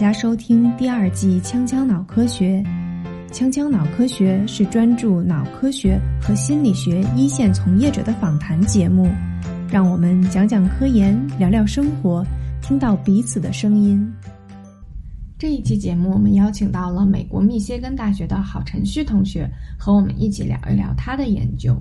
[0.00, 2.64] 大家收听第二季《锵锵脑科学》。
[3.34, 9.10] 锵锵脑科学是专注脑科学和心理学一线从业者的访谈节目，
[9.70, 12.24] 让我们讲讲科研，聊聊生活，
[12.62, 14.10] 听到彼此的声音。
[15.38, 19.46] 这一期节目，我们邀请到了美国密歇根大学的郝晨旭同学，
[19.78, 21.76] 和我们一起聊一聊他的研究。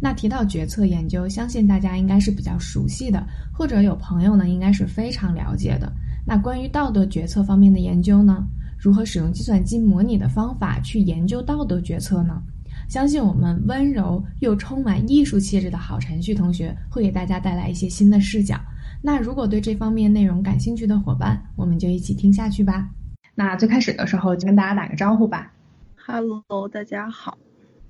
[0.00, 5.92] 那提到决策研究，相信大家应该是比较熟悉的，或者有朋友呢，应该是非常了解的。
[6.24, 8.46] 那关于道德决策方面的研究呢？
[8.78, 12.42] 如何使用计算机模拟的方法去研究道德决策呢？
[12.88, 18.58] 相信我们温柔又充满艺术气质的郝晨旭同学会给大家带来一些新的视角。
[19.02, 22.88] 那如果对这方面内容感兴趣的伙伴，我们就一起听下去吧。
[23.34, 25.52] 那最开始的时候就跟大家打个招呼吧。
[25.96, 27.38] Hello，大家好，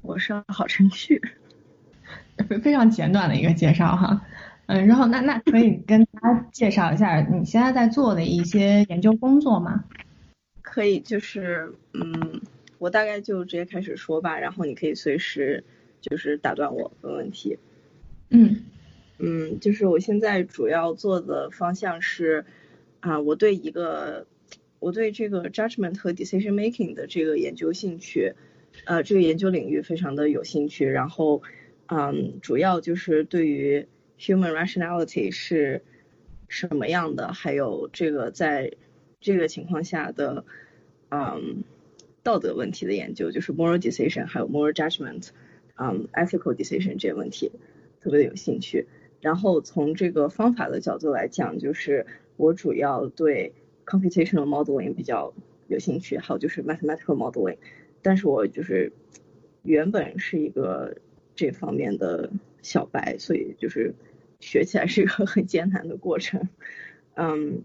[0.02, 1.20] 我是郝晨旭。
[2.48, 4.20] 非 非常简短的一个介绍哈，
[4.72, 9.84] 嗯，然后那那可以跟大家介绍一下你现在在做的一些研究工作吗？
[10.62, 12.40] 可以，就是嗯，
[12.78, 15.64] 我大概就直接开始说吧，然后你可以随时
[16.00, 17.58] 就是打断我问问题。
[18.28, 18.62] 嗯
[19.18, 22.44] 嗯，就是我现在主要做的方向是
[23.00, 24.24] 啊，我对一个
[24.78, 28.34] 我对这个 judgment 和 decision making 的这个研究兴趣，
[28.84, 31.42] 呃，这个研究领域非常的有兴趣，然后。
[31.92, 33.88] 嗯，主要就是对于
[34.20, 35.82] human rationality 是
[36.46, 38.72] 什么样的，还有这个在
[39.18, 40.44] 这个情况下的
[41.08, 41.64] 嗯
[42.22, 45.28] 道德问题的研究，就是 moral decision，还有 moral judgment，
[45.76, 47.50] 嗯 ethical decision 这些问题
[48.00, 48.86] 特别的有兴趣。
[49.22, 53.54] 然后从这个方法的角度来讲，就是我主要对
[53.86, 55.32] computational modeling 比较
[55.68, 57.56] 有兴趣，还有就是 mathematical modeling。
[58.02, 58.92] 但是我就是
[59.62, 60.96] 原本是一个。
[61.36, 63.94] 这方面的小白，所以就是
[64.40, 66.48] 学起来是一个很艰难的过程，
[67.14, 67.62] 嗯，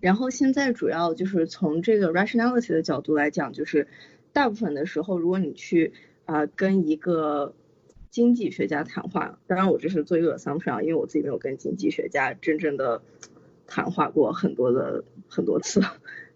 [0.00, 3.86] 然后现在主要就是从这个 rationality 的角度来讲，就是
[4.32, 5.92] 大部分的时候，如果你去
[6.24, 7.54] 啊跟一个
[8.10, 13.02] 经济学家谈话，当然我这是做一个 assumption，因为我自己没有跟经济学家真正的
[13.66, 15.82] 谈话过很多的很多次，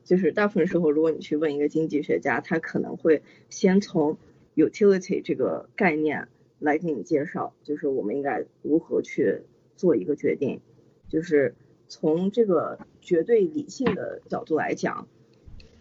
[0.04, 4.18] 就是大部分时候，如果你去问一个经济学家，他可能会先从
[4.54, 6.28] utility 这个概念。
[6.64, 9.42] 来给你介绍，就是我们应该如何去
[9.82, 10.60] 做一个决定，
[11.08, 11.56] 就是
[11.88, 15.08] 从这个绝对理性的角度来讲，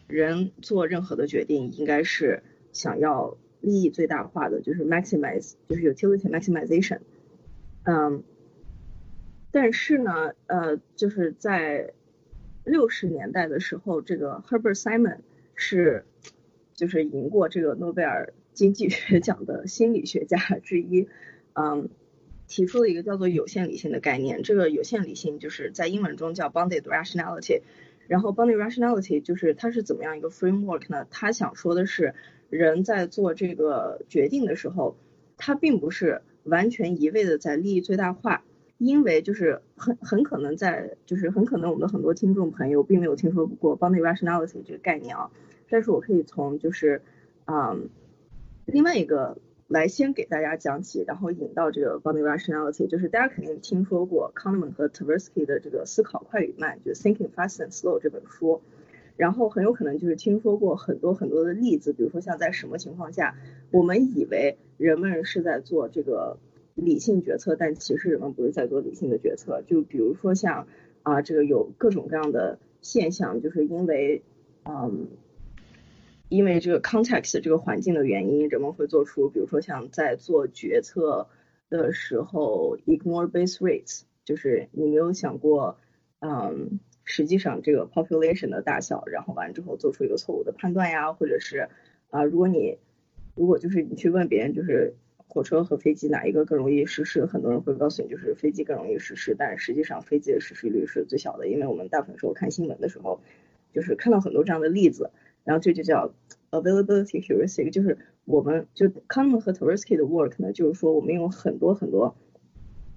[0.08, 2.42] 人做任何的决定应该是
[2.74, 7.02] 想要利益最大化的，就是 maximize，就是 utility maximization。
[7.84, 8.24] 嗯，
[9.52, 11.94] 但是呢，呃，就是在
[12.64, 15.20] 六十年代的时候，这个 Herbert Simon
[15.54, 16.06] 是
[16.74, 18.34] 就是赢过这个诺贝尔。
[18.54, 21.08] 经济学奖的心理学家之一，
[21.54, 21.88] 嗯，
[22.52, 24.44] 提出了一个叫做有限理性的概念。
[24.44, 27.62] 这个有限理性就是在英文中叫 bounded rationality。
[28.08, 31.08] 然后 bounded rationality 就是它是怎么样一个 framework 呢？
[31.10, 32.14] 他想说的是，
[32.50, 34.98] 人在做这个决定的时候，
[35.38, 38.44] 他并不是完全一味的在利益最大化，
[38.78, 45.32] 因为就是很很可能在就是很可能我们的很多听众朋友并没有听说过 bounded rationality 这个概念啊。
[45.70, 47.02] 但是我可以从就是
[47.46, 47.90] 嗯。
[48.68, 49.38] 另外一个
[49.72, 58.60] 来先给大家讲起，然后引到这个 bounded rationality，就是大家肯定听说过 Kahneman 和 Tversky 的这个思考快与慢，就是 Thinking Fast and Slow 这本书，
[59.16, 63.38] 然后很有可能就是听说过很多很多的例子，比如说像在什么情况下，
[63.72, 66.38] 我们以为人们是在做这个
[66.76, 70.68] 理性决策，但其实人们不是在做理性的决策，就比如说像
[71.04, 74.22] 啊这个有各种各样的现象，就是因为
[74.66, 75.08] 嗯。
[76.32, 81.28] 因为这个 context 这个环境的原因，人们会做出，比如说像在做决策
[81.70, 85.78] 的时候 ignore base rates，就是你没有想过，
[86.20, 91.68] 嗯，实际上这个 population 的大小，然后完之后做出一个错误的判断呀，或者是
[92.12, 92.78] 啊，如果你
[93.36, 94.94] 如果就是你去问别人，就是
[95.28, 103.20] 火车和飞机哪一个更容易失事，很多人会告诉你就是飞机更容易失事，但实际上飞机的失事率是最小的，因为我们大部分时候看新闻的时候，
[103.74, 105.12] 就是看到很多这样的例子。
[105.44, 106.14] 然后这就叫
[106.52, 112.16] availability heuristic，就是我们就 c o m m o n 和 Tversky 的 work 呢，就是说我们用很多很多，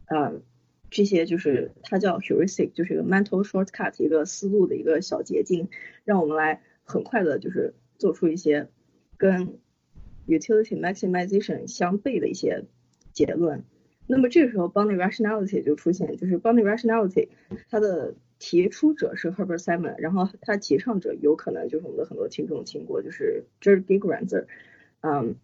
[0.06, 0.42] 嗯，
[0.90, 5.68] 这些就是它叫 heuristic，就是一个 mental shortcut，一个思路的一个小捷径，
[6.04, 8.68] 让我们来很快的，就是做出一些
[9.16, 9.58] 跟
[10.26, 12.64] utility maximization 相悖的一些
[13.12, 13.64] 结论。
[14.06, 17.28] 那么这个时候 b o n d y rationality 就出现，就是 bounded rationality
[17.70, 18.14] 它的
[18.46, 24.44] 提出者是 Herbert Simon，然后他提倡者有可能就是我们的很多听众听过，就是 Ger Gigerenzer，
[25.00, 25.36] 嗯，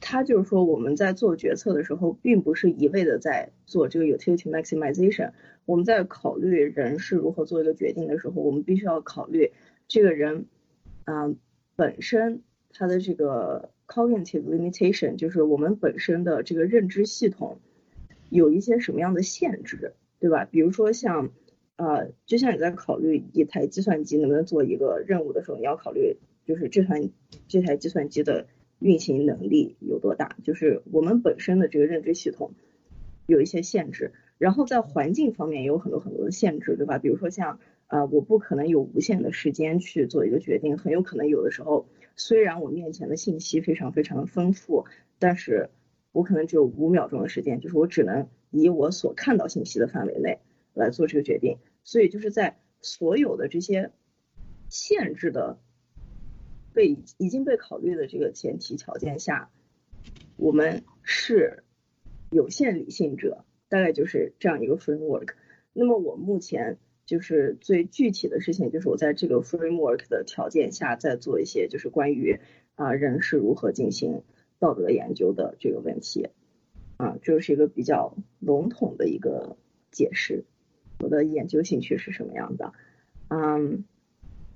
[0.00, 5.30] 他就是说我们在做决策的时候，并不是一味的在做这个 utility maximization，
[5.66, 9.52] 我们在考虑人是如何做一个决定的时候，我们必须要考虑
[9.86, 10.46] 这个人，
[11.04, 11.36] 嗯，
[11.76, 12.42] 本身
[12.72, 17.60] 他的这个 cognitive limitation，就是我们本身的这个认知系统
[18.30, 20.44] 有一些什么样的限制，对吧？
[20.44, 21.30] 比如说像，
[21.76, 27.10] 呃，就像你在考虑一台计算机能不能做一个任务的时候，你要考虑就是这台
[27.48, 28.46] 这台计算机的
[28.78, 32.52] 运行能力有多大，就是我们本身的这个认知系统
[33.26, 34.12] 有一些限制。
[34.36, 36.98] 然后在环境方面也有很多很多的限制，对吧？
[36.98, 41.86] 比如说像，呃，我不可能有无限的时间去做一个决定，很有可能有的时候，
[42.16, 44.86] 虽然我面前的信息非常非常的丰富，
[45.18, 45.70] 但是
[46.10, 50.40] 我可能只有五秒钟的时间，就是我只能以我所看到信息的范围内
[50.74, 51.56] 来做这个决定。
[51.82, 53.92] 所以就是在所有的这些
[54.68, 55.58] 限制的
[56.74, 59.50] 被已经被考虑的这个前提条件下，
[60.36, 61.64] 我们是
[62.30, 63.44] 有限理性者。
[63.66, 65.30] 大概就是这样一个 framework。
[65.72, 72.38] 那么我目前就是最具体的事情，就是我在这个 framework 的条件下，在做一些就是关于
[72.76, 74.22] 啊人是如何进行
[74.60, 76.28] 道德研究的这个问题。
[76.98, 79.56] 啊，这是一个比较笼统的一个
[79.90, 80.44] 解释。
[81.00, 82.72] 我的研究兴趣是什么样的？
[83.28, 83.84] 嗯，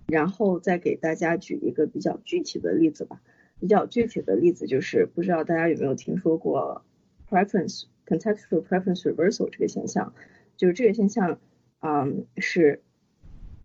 [0.06, 3.20] 然后再给大家举一个比较具体的例子吧。
[3.61, 6.85] 比较具体的例子就是，不知道大家有没有听说过
[7.29, 7.85] preference。
[8.06, 10.14] contextual preference reversal 这个现象，
[10.56, 11.38] 就是这个现象，
[11.81, 12.82] 嗯，是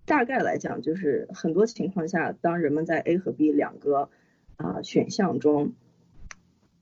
[0.06, 4.10] 大概来讲，就是很多情况下，当人们在 A 和 B 两个
[4.58, 5.76] 啊选项中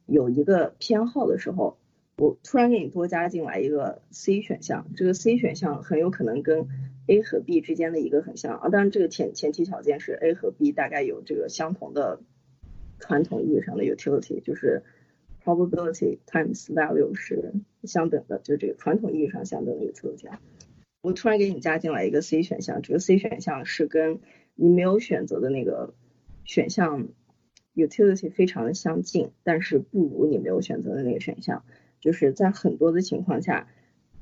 [0.08, 1.78] 有一个偏好的时候，
[2.22, 6.68] 我突然给你多加进来一个 C 选项，这个 C 选项很有可能跟
[7.08, 12.22] A 和 B 之间的一个很像啊，当然这个前前提条件是 A 和 B 大概有这个相同的
[13.00, 14.84] 传统意义上的 utility，就是。
[15.44, 17.54] probability times value 是
[17.84, 20.40] 相等的，就这个传统意义上相等的一个测量。
[21.02, 24.20] 我突然给你加进来一个 C 选项，这个 C 选项是跟
[24.54, 25.96] 你没有选择的那个
[26.46, 27.08] 选项
[27.74, 31.64] utility 非常的相近，但是不如你没有选择的那个选项。
[32.02, 33.70] 就是在很多的情况下，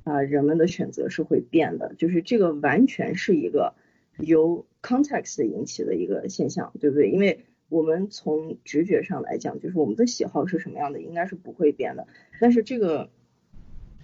[0.04, 3.74] 啊，人们的选择是会变的，就是这个完全是一个
[4.20, 7.10] 由 context 引起的一个现象，对不对？
[7.10, 12.08] 因为我们从直觉上来讲，就是我们的喜好是什么样的，应该是不会变的。
[12.40, 13.10] 但是这个，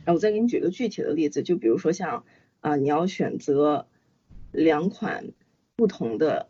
[0.05, 2.23] 啊，我再给你举个具体的例子，就比如说像
[2.61, 3.87] 啊，你要选择
[4.51, 5.33] 两款
[5.75, 6.49] 不同的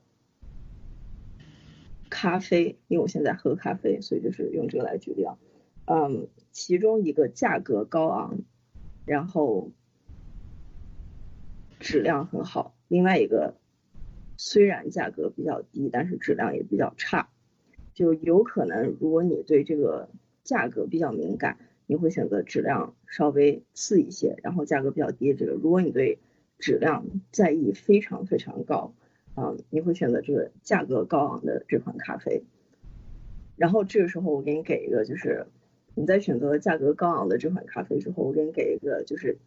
[2.10, 5.38] 咖啡，因为我现在喝咖啡，所以就是用这个来举例啊。
[5.86, 8.40] 嗯，其中一个价格高昂，
[9.06, 9.72] 然后
[11.80, 13.56] 质量很好，另外一个。
[14.38, 17.30] 虽然价格比较低，但是质量也比较差，
[17.94, 20.10] 就有可能如果你对这个
[20.44, 21.58] 价格比较敏感，
[21.88, 25.34] 你会选择质量稍微次一些，然后价格比较低。
[25.34, 26.20] 这个如果你对
[26.60, 28.94] 质量在意非常非常高，
[29.36, 32.44] 啊，你会选择这个价格高昂的这款咖啡。
[33.56, 35.48] 然后这个时候我给你给一个，就是
[35.96, 39.38] 你在选择价格高昂的这款咖啡之后，我给你给一个就是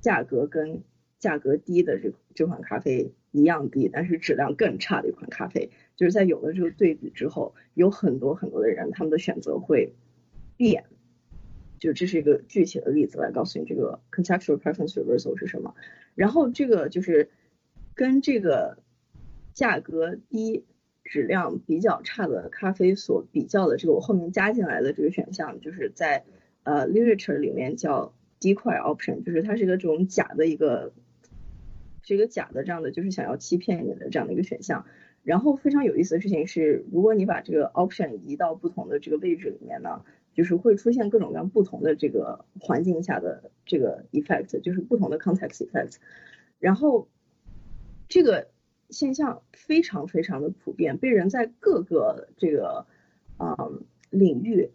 [0.00, 0.82] 价格跟
[1.18, 3.12] 价格低的这这款咖啡。
[3.30, 9.92] 一样低，但是质量更差的一款咖啡，就是在有了这个对比之后，有很多很多的人他们的选择会
[10.56, 10.84] 变，
[11.78, 15.74] 就这是一个具体的例子来告诉你这个 contextual preference reversal 是什么。
[16.14, 17.28] 然后这个就是
[17.94, 18.78] 跟这个
[19.52, 20.64] 价格低、
[21.08, 26.24] 质量比较差的咖啡所比较的这个我后面加进来的这个选项，就是在
[26.62, 30.92] 呃 literature 里面叫 decoy option，就是它是一个这种假的一个。
[32.00, 34.86] 是一个假的这样的，就是想要欺骗你的这样的一个选项。
[35.24, 45.96] 然后非常有意思的事情是，如果你把这个 option 移到不同的这个位置里面呢，就是会出现各种各样不同的这个环境下的这个 effect，就是不同的 context effect。
[46.58, 47.08] 然后
[48.08, 48.48] 这个
[48.90, 52.86] 现象非常非常的普遍，被人在各个这个
[53.36, 53.56] 啊
[54.10, 54.70] 领域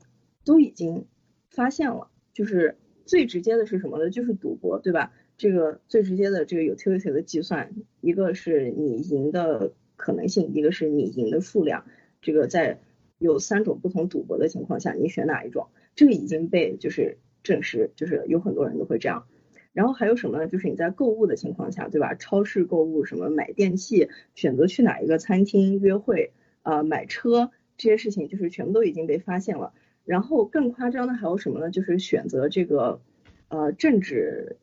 [0.46, 1.06] 都已经
[1.50, 2.10] 发现了。
[2.34, 4.10] 就是最直接的是什么呢？
[4.10, 5.14] 就是赌博，对吧？
[5.38, 11.86] 这个最直接的这个 utility 的计算，一个是你赢的可能性，一个是你赢的数量。
[12.22, 12.80] 这个在
[13.18, 15.68] 有三种不同赌博的情况下，你选哪一种？
[15.96, 19.28] 这个已经被就是证实，就是有很多人都会这样。
[19.74, 20.48] 然后还有什么呢？
[20.48, 22.14] 就是你在购物的情况下，对吧？
[22.16, 29.74] 超市购物，什么买电器，选择去哪一个餐厅约会，啊，买车这些事情，就是全部都已经被发现了。
[30.06, 31.70] 然后更夸张的还有什么呢？
[31.72, 33.02] 就是选择这个
[33.50, 34.58] 呃政治。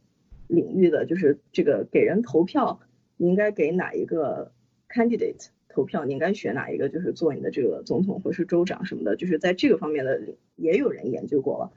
[0.52, 2.80] 领域的就是这个给人投票，
[3.16, 4.50] 你应该给哪一个
[4.88, 6.04] candidate 投票？
[6.04, 6.88] 你应该选哪一个？
[6.88, 10.20] 就是做你的这个总统或是州长什么的，就是在这个方面的
[10.56, 11.70] 也有人研究过了。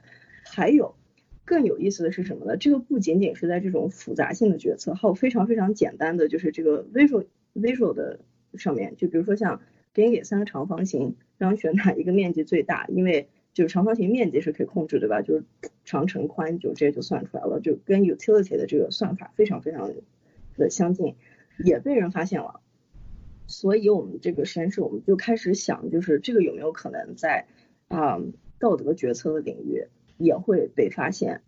[0.44, 0.96] 还有
[1.44, 2.56] 更有意思的是什么呢？
[2.56, 8.20] 这个不仅仅是在这种复杂性的决策，还有非常非常简单的，就是这个 visual visual 的
[8.54, 9.60] 上面，就比如说像
[9.92, 15.22] 给你给三个长方形，让选哪一个面积最大，因为就是长方形面积是可以控制对吧？
[15.22, 15.44] 就是
[15.84, 19.92] 长乘宽就直接就算出来了，就跟 utility 的这个算法非常非常
[20.56, 21.14] 的相近，
[21.64, 22.60] 也被人发现了。
[23.46, 27.44] 所以我们这个实验室我们就开始想，就是这个有没有可能在
[27.88, 28.18] 啊
[28.58, 29.84] 道德决策的领域
[30.16, 31.42] 也会被发现。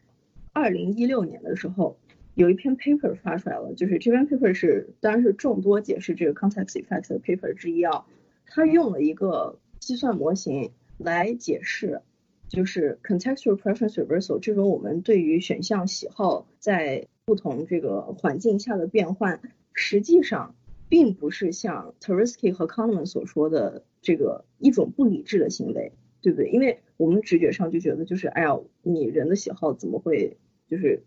[0.53, 1.99] 二零一六年的时候，
[2.35, 8.07] 有一篇 paper 发出来了，就是这篇 paper 是当然是众多解释这个 context effect 的 paper 之一啊。
[8.47, 12.01] 它用了一个计算模型来解释，
[12.49, 19.41] 就是 contextual preference reversal 这种我们对于选项喜好在不同这个环境下的变换，
[19.73, 20.55] 实际上。
[20.89, 25.91] 并不是像 Tversky 和 Kahneman 所说的这个一种不理智的行为，
[26.23, 26.49] 对不对？
[26.51, 30.37] 因为我们直觉上就觉得就是，哎呀，你人的喜好怎么会
[30.69, 31.03] 就是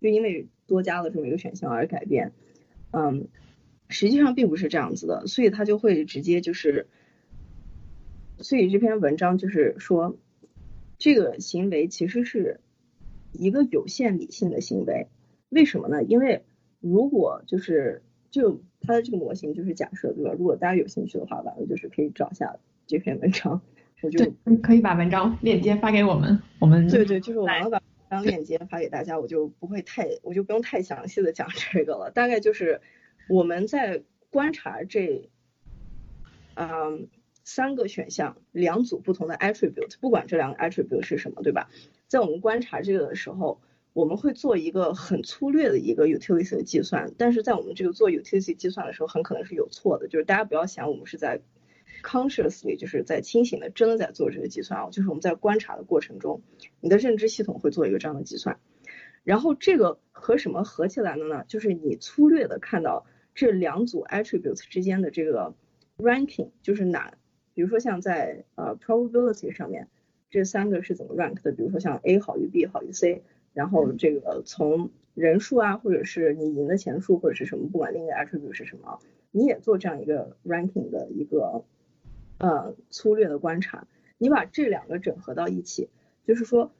[0.00, 2.32] 就因为多加了这么一个选项而改变？
[2.90, 3.28] 嗯，
[3.88, 6.88] 实际上并不是这样子的，所以他就会直接就是，
[8.38, 10.16] 所以这篇文章就是说，
[10.98, 12.60] 这个行为其实是
[13.32, 15.08] 一个有限理性的行为，
[15.50, 16.02] 为什么呢？
[16.02, 16.44] 因为
[16.80, 20.32] 如果就是就它的这个模型就是假设，对吧？
[20.32, 23.62] 如果大家有兴趣的话，完了就是可以找一下这篇文章。
[24.00, 24.24] 我就
[24.62, 32.10] 可以把文章链接发给我们，我们对对，就是我们把文章链接发给大家，我就不会太，我就不用太详细的讲这个了。
[32.10, 32.80] 大概就是
[33.28, 35.28] 我们在观察这
[36.54, 37.08] 嗯
[37.44, 41.68] 三个选项，两组不同的 attribute，不管这两个 attribute 是什么，对吧？
[42.06, 43.60] 在我们观察这个的时候。
[43.94, 50.06] 我们会做一个很粗略的一个 utility 的计算，但是在我们这个做 utility 计算的时候，很可能是有错的。
[50.06, 51.40] 就是大家不要想我们是在
[52.02, 56.42] consciously，就是在清醒的真的在做这个计算啊，就是我们在观察的过程中，
[56.80, 58.58] 你的认知系统会做一个这样的计算。
[59.24, 61.44] 然后这个和什么合起来的呢？
[61.48, 65.54] 就是你粗略的看到这两组 attributes 之间的这个
[65.98, 67.12] ranking，就是哪，
[67.54, 69.88] 比如说像在呃 probability 上面，
[70.30, 71.52] 这三个是怎么 rank 的？
[71.52, 73.22] 比如说像 A 好于 B 好于 C。
[73.54, 79.00] 然后这个从人数啊，或者是你赢的钱数或者是什么，不管另一个 attribute 是什么，
[79.32, 81.64] 你也做这样一个 ranking 的一个
[82.38, 85.88] 呃粗略的观察，你把这两个整合到一起，
[86.24, 86.72] 就是说，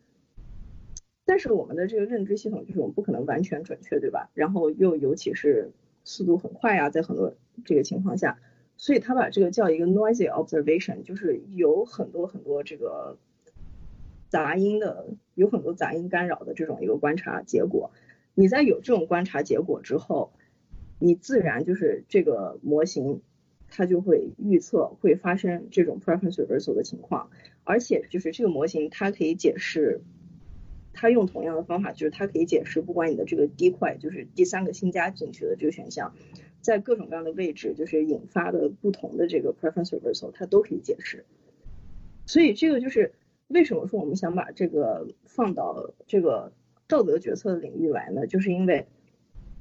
[1.24, 4.30] 但是我们的这个认知系统就是我们不可能完全准确，对吧？
[4.34, 5.70] 然后又尤其是
[6.04, 7.34] 速度很快呀，在很多
[7.64, 8.38] 这个情况下，
[8.76, 13.18] 所以他把这个叫一个 noisy observation，就是有很多很多这个。
[14.30, 17.92] 杂音的有很多杂音干扰的这种一个观察结果，
[18.34, 20.34] 你在有这种观察结果之后，
[20.98, 23.22] 你自然就是这个模型
[23.68, 27.30] 它就会预测会发生这种 preference reversal 的情况，
[27.64, 30.02] 而且就是这个模型它可以解释，
[30.92, 36.14] 它用同样的方法，就是它可以解释不管你的这个第一块就是第三个新加进去的这个选项，
[36.60, 41.24] 在各种各样的位置就是引发的不同的这个 preference reversal 它都可以解释，
[42.26, 43.12] 所以这个就是。
[43.48, 46.52] 为什么说我们想把这个放到这个
[46.86, 48.26] 道德决策的领域来呢？
[48.26, 48.86] 就是因为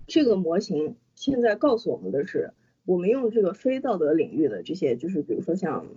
[0.08, 2.52] 这个模型现在告诉我们的是，
[2.88, 5.88] 我们用这个非道德领域的这些，就是比如说像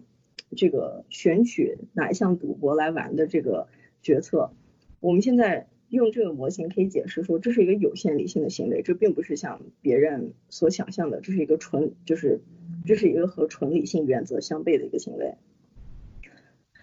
[0.57, 3.69] 这个选取哪一项赌博来玩的这个
[4.03, 4.51] 决策，
[4.99, 12.41] 我们现在用这个模型可以解释说，这是一个有限理性的行为，这并不是像别人所想象的，这是一个纯就是
[12.85, 15.37] 这是一个和纯理性原则相悖的一个行为。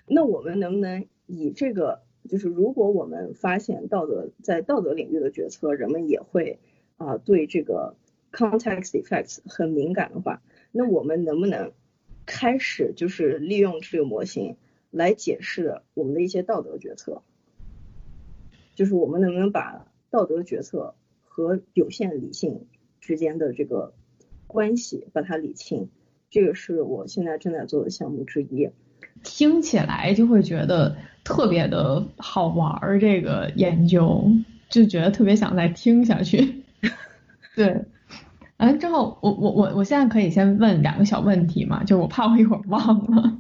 [0.08, 6.60] 那我们能不能以这个，就是如果我们发现道德在道德领域的决策，人们也会
[6.96, 7.98] 啊对这个
[8.32, 10.42] context effects 很敏感的话，
[10.72, 11.72] 那我们能不能
[12.26, 14.58] 开始就是利用这个模型
[14.92, 17.22] 来解释我们的一些道德决策？
[18.76, 20.94] 就是我们能不能把道德决策
[21.24, 22.68] 和有限理性
[23.02, 23.94] 之间的这个
[24.46, 25.90] 关系把它理清？
[26.30, 28.70] 这个是我现在正在做的项目之一。
[29.24, 34.30] 听起来就会觉得特别的好玩儿，这个研究
[34.70, 36.64] 就觉得特别想再听下去。
[37.56, 37.82] 对，
[38.58, 42.82] 完之后我我我我现在可以先问两个小问题嘛，就我怕我一会儿忘
[43.16, 43.38] 了。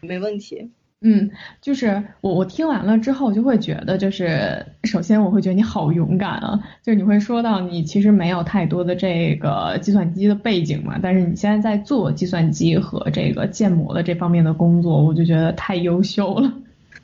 [0.00, 0.70] 没问题。
[1.00, 16.52] 嗯，就是我我听完了之后就会觉得，就是首先我会觉得你好勇敢啊，就是你会说到你其实没有太多的这个计算机的背景嘛，但是你现在在做计算机和这个建模的这方面的工作，我就觉得太优秀了。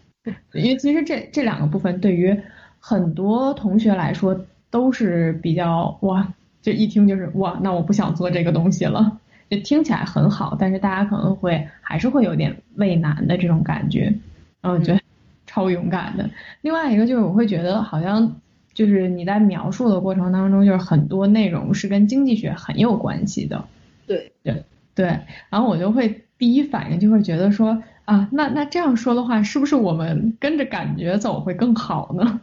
[0.55, 2.37] 因为其实这这两个部分对于
[2.81, 6.33] 很多同学来说都是比较哇，
[6.65, 9.21] 就一听就是哇，那我不想做这个东西了。
[9.51, 14.15] 就听起来很好，但是大家可能会还是会有点畏难的这种感觉，
[14.63, 15.01] 然后觉得
[15.47, 16.31] 超勇敢的。
[16.63, 18.41] 另外一个就是我会觉得好像
[18.73, 23.63] 就是你在描述的过程当中，就是很多内容是跟经济学很有关系的。
[24.07, 25.07] 对对，对，
[25.51, 32.41] 然后我就会第一反应就会觉得说啊，那那这样说的话，是不是我们跟着感觉走会更好呢？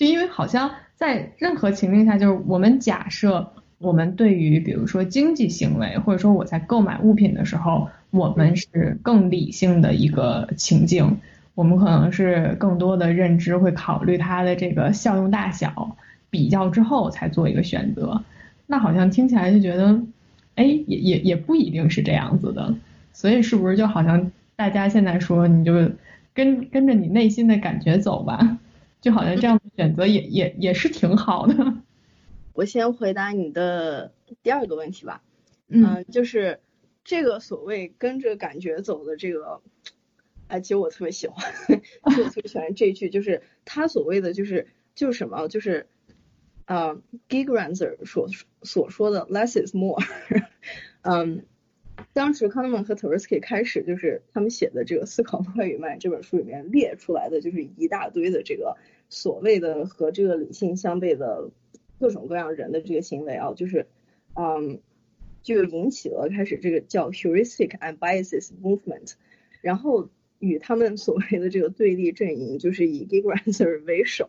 [0.00, 11.18] 就因为好像在任何情境下，就是我们假设我们对于比如说经济行为，或者说我在购买物品的时候，我们是更理性的一个情境，
[11.54, 15.94] 我们可能是更多的认知会考虑它的这个效用大小，
[16.30, 18.24] 比较之后才做一个选择。
[18.66, 20.00] 那好像听起来就觉得。
[20.56, 22.74] 哎，也也也不一定是这样子的，
[23.14, 25.72] 所以是不是就好像大家现在说，你就
[26.34, 28.58] 跟跟着你内心的感觉走吧，
[29.00, 31.54] 就好像这样的选择也也也是挺好的。
[32.54, 35.22] 我先回答你的第二个问题吧，
[35.68, 36.60] 嗯，就是
[37.04, 39.62] 这个所谓跟着感觉走的这个，
[40.48, 41.52] 哎，其实我特别喜欢，
[42.02, 45.88] 我特别喜欢这一句，就是他所谓的就是就是什么，就是。
[46.66, 48.28] 呃 g i g r a n z e r 所
[48.62, 50.00] 所说的 less is more，
[51.02, 51.44] 嗯，
[52.20, 58.76] 当时康德曼和 Tversky 开始就是他们写的这个《思考快与慢》这本书里面列出来的就是一大堆的这个
[59.08, 61.48] 所谓的和这个理性相悖的
[61.98, 63.86] 各种各样人的这个行为啊，就是
[64.34, 64.80] 嗯，
[65.42, 69.14] 就引起了开始这个叫 heuristic and biases movement，
[69.62, 70.10] 然后。
[70.40, 74.26] 与他们所谓的这个对立阵营，就是以 g i g r a n z e r 为首，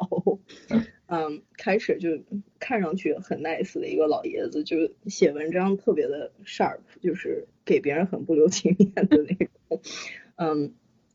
[1.08, 2.22] 嗯，开始就
[2.60, 9.34] 看上去很 nice 的一个老爷子，就写文章特别的 sharp，就是给别人很不留情面的那
[9.70, 9.82] 种。
[10.36, 10.74] 嗯，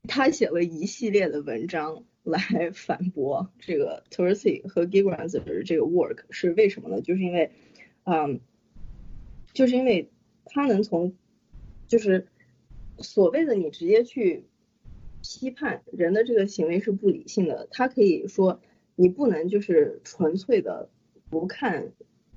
[0.08, 5.42] 他写了一系列的文章来反驳这个 t u r s y 和 g i g r a n z e
[5.46, 7.02] r 这个 work，是为什么呢？
[7.02, 7.50] 就是因为，
[8.04, 8.40] 嗯，
[9.52, 10.08] 就是因为
[10.46, 11.14] 他能从，
[11.86, 12.28] 就是
[12.98, 14.44] 所谓的你直接去。
[15.28, 18.60] 批判人的这个行为是不理性的，他可以说
[18.94, 20.88] 你不能就是纯粹的
[21.28, 21.92] 不看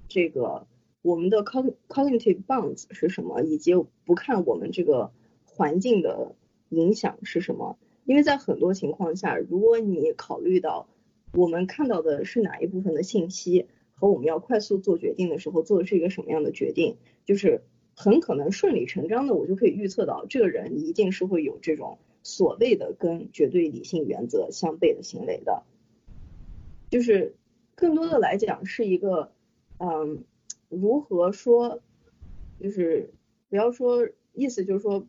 [0.07, 0.65] 这个
[1.03, 3.73] 我们的 cognitive bounds 是什么，以及
[4.05, 5.11] 不看我们这个
[5.45, 6.35] 环境的
[6.69, 10.89] 影响是什么，因为在很多情况下，如果你考虑到
[11.33, 17.61] 我们看到的是哪一部分的信息和我们要快速做决定的时候做的是一个什么样的决定，就是
[17.95, 21.99] 很可能顺理成章的我就可以预测到这个人一定是会有这种。
[22.21, 25.63] 所谓的跟绝对理性原则相悖的行为的，
[26.89, 27.35] 就是
[27.75, 29.31] 更多的来讲是一个，
[29.77, 30.23] 嗯，
[30.67, 31.81] 如何说，
[32.59, 33.13] 就是
[33.49, 35.05] 不要说意思就是说，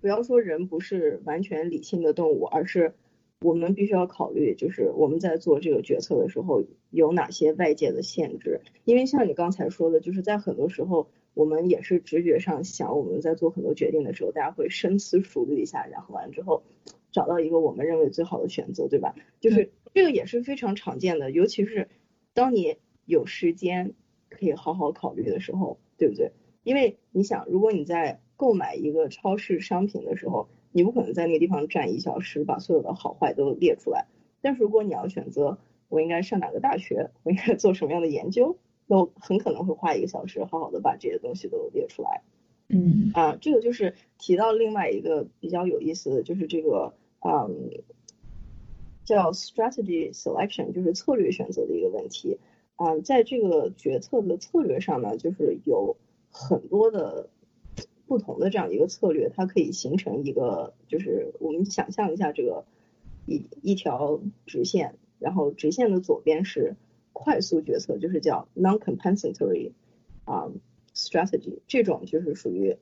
[0.00, 2.94] 不要说人不是完全理性的动物，而是
[3.40, 11.08] 我们必须要考虑，就是我们在做这个决策的时候有哪些外界的限制，因为像你刚才说的，就是在很多时候。
[11.38, 16.64] 我们也是直觉上想，我们在做很多决定的时候，大家会深思熟虑一下，然后完之后
[17.12, 19.14] 找到一个我们认为最好的选择，对吧？
[19.38, 21.90] 就是这个也是非常常见的，尤其是
[22.34, 23.94] 当你有时间
[24.28, 26.32] 可以好好考虑的时候，对不对？
[26.64, 34.06] 因为你想，如果你在购买一个超市商品的时候，你不可能在那个地方站一小时，把所有的好坏都列出来。
[34.40, 38.58] 但是如果你要选择，我应该上哪个大学，我应该做什么样的研究？
[38.88, 42.22] 都很可能会花一个小时，好好的把这些东西都列出来。
[42.70, 47.70] 嗯啊，这个就是提到另外一个比较有意思的就是这个嗯
[49.04, 52.38] 叫 strategy selection，就是策略选择的一个问题。
[52.76, 55.96] 啊，在这个决策的策略上呢，就是有
[56.30, 57.28] 很多的
[58.06, 62.64] 不同的这样一个策略，它可以形成一个，就是我们想象一下这个
[63.26, 66.76] 一一条直线，然后直线的左边是。
[67.20, 69.72] 快速决策就是叫 non-compensatory
[70.24, 70.52] 啊
[70.94, 72.76] strategy，这种就是属于，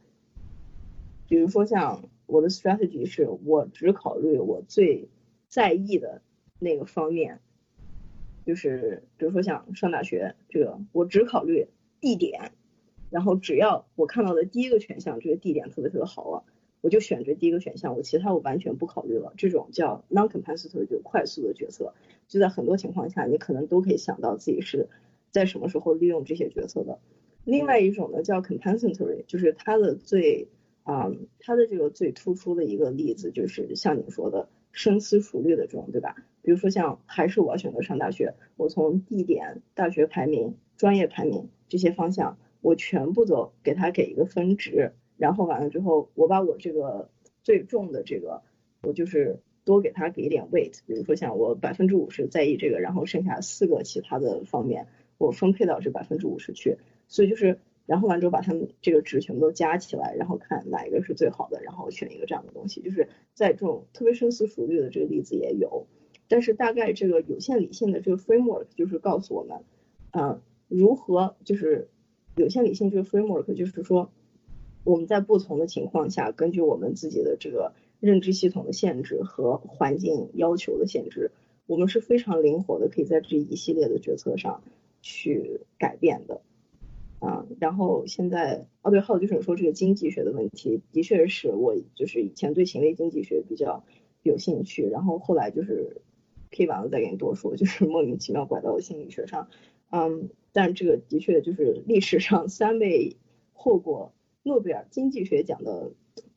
[1.26, 5.08] 比如说像我的 strategy 是我只考虑我最
[5.48, 6.20] 在意的
[6.58, 7.40] 那个方面，
[8.44, 11.68] 就是比如说像上大学这个，我只考虑
[11.98, 12.52] 地点，
[13.08, 16.44] 然后只要我看到的第一个选项这个地点特别特别好了。
[16.86, 19.32] 我就选择第一个选项，我其他我完全不考虑了。
[19.36, 21.92] 这种叫 non-compensatory，就快速的决策。
[22.28, 24.88] 就在很多情况下，你可能都可以想到自己是
[25.32, 27.00] 在什么时候利用这些决策的。
[27.42, 30.46] 另外一种呢叫 compensatory，就是它的最
[30.84, 36.14] 啊，它的这个最突出的一个例子就是像你说的深思熟虑的这种，对吧？
[36.40, 44.92] 比如说像还是我选择上大学，我从地点、大学排名、专业排名这些方向，我全部都给它给一个分值。
[45.16, 47.10] 然后完了之后，我把我这个
[47.42, 48.42] 最重的这个，
[48.82, 54.86] 我就是多给他给一点 weight，比如说像我百分之五十在意这个，然后剩下四个其他的方面，
[55.18, 56.76] 我分配到这百分之五十去。
[57.08, 62.82] 所以就是，然后完之后把他们这个值全部都加起来，然后看哪一个是最好的，然后选一个这样的东西。
[62.82, 65.86] 就是在这种特别深思熟虑的这个例子也有，
[66.28, 69.60] 但是大概这个有限理性的这个 framework 就是告诉我们，
[70.10, 71.88] 啊，如何就是
[72.34, 74.10] 有限理性这个 framework 就是说。
[74.86, 81.32] 我们在不同的情况下，根据我们自己的这个认知系统的限制和环境要求的限制，
[81.66, 84.62] 我们是非常灵活的，可以在这一系列的决策上
[85.02, 86.40] 去改变的。
[87.18, 93.82] 啊，然后现在哦对，还有就是你说这个经济学的问题，的确是我就是以前对行为经济学比较
[94.22, 96.02] 有兴趣，然后后来就是
[96.54, 99.48] 可以完了再给你多说，就是莫名其妙拐到了心理学上，
[99.90, 103.16] 嗯，但这个的确就是历史上三位
[103.54, 104.12] 获过
[104.46, 105.90] 诺贝尔经济学奖的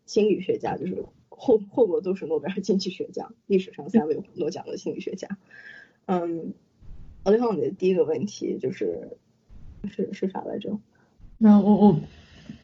[0.06, 5.38] 心理学家，就是获获过都是诺贝尔经济学奖，历史上三位诺奖的心理学家，
[6.08, 6.54] 嗯，
[7.24, 9.18] 哦对，还有你的第一个问题就是。
[9.90, 10.78] 是是啥来着？
[11.38, 11.98] 那我我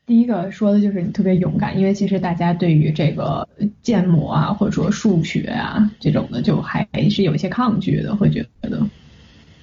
[0.05, 3.47] 第一个说的就是你特别勇敢，因为其实大家对于这个
[3.81, 8.85] 建模啊，或者说数学啊这种的，就还是有一些抗拒的，会觉得。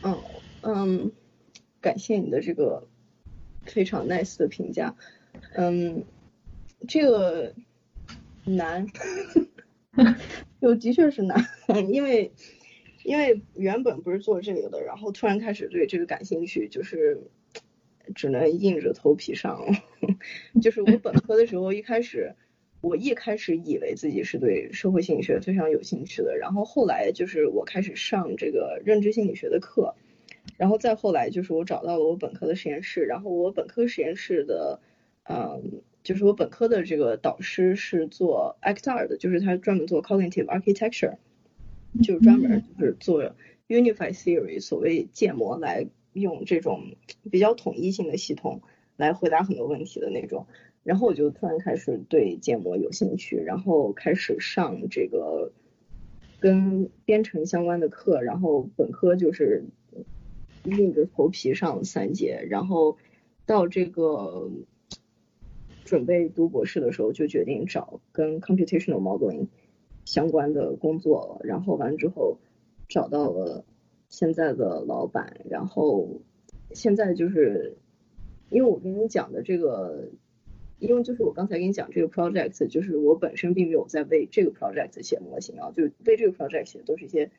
[0.03, 0.17] 嗯
[0.63, 1.13] 嗯，
[1.83, 2.89] 感谢你的这个
[3.67, 4.95] 非常 nice 的评价。
[5.55, 6.05] 嗯，
[6.89, 7.55] 这个
[8.45, 8.87] 难，
[10.61, 11.45] 就的确是难，
[11.91, 12.33] 因为
[13.05, 17.21] 因为原本不是做这个的，然后突然开始对这个感兴趣，就是。
[18.17, 19.65] 只能硬着头皮上。
[20.61, 22.35] 就是我本科的时候，一开始
[22.81, 29.95] 我一开始以为自己是对社会心理学非常有兴趣的，然后后来就是我开始上这个认知心理学的课，
[30.57, 34.81] 然后再后来就是我找到了我本科的实验室，然后我本科实验室的，
[35.25, 41.17] 嗯，就是我本科的这个导师是做 XR 的，就是他专门做 cognitive architecture，
[42.03, 43.23] 就是专门就是做
[43.69, 45.89] unified theory，所谓建模来。
[46.15, 46.95] 用这种
[47.31, 48.61] 比较统一性的系统
[48.99, 50.47] 来回答很多问题的那种，
[50.85, 55.53] 然后我就突然开始对建模有兴趣，然后开始上这个
[56.39, 59.65] 跟编程相关的课，然后本科就是
[60.65, 62.99] 硬着头皮上了三节，然后
[63.47, 64.51] 到这个
[65.93, 69.49] 准备读博士的时候就决定找跟 computational modeling
[70.07, 72.39] 相关的工作了，然后完之后
[72.89, 73.67] 找到了。
[74.09, 76.21] 现在的老板，然后
[76.75, 77.79] 现在就是，
[78.51, 80.11] 因为我跟你讲的这个，
[80.79, 87.31] 因为就是我刚才跟你讲这个 project，就是我本身并没有在为这个 project 写模型啊，就是为这个 project 写的都是一些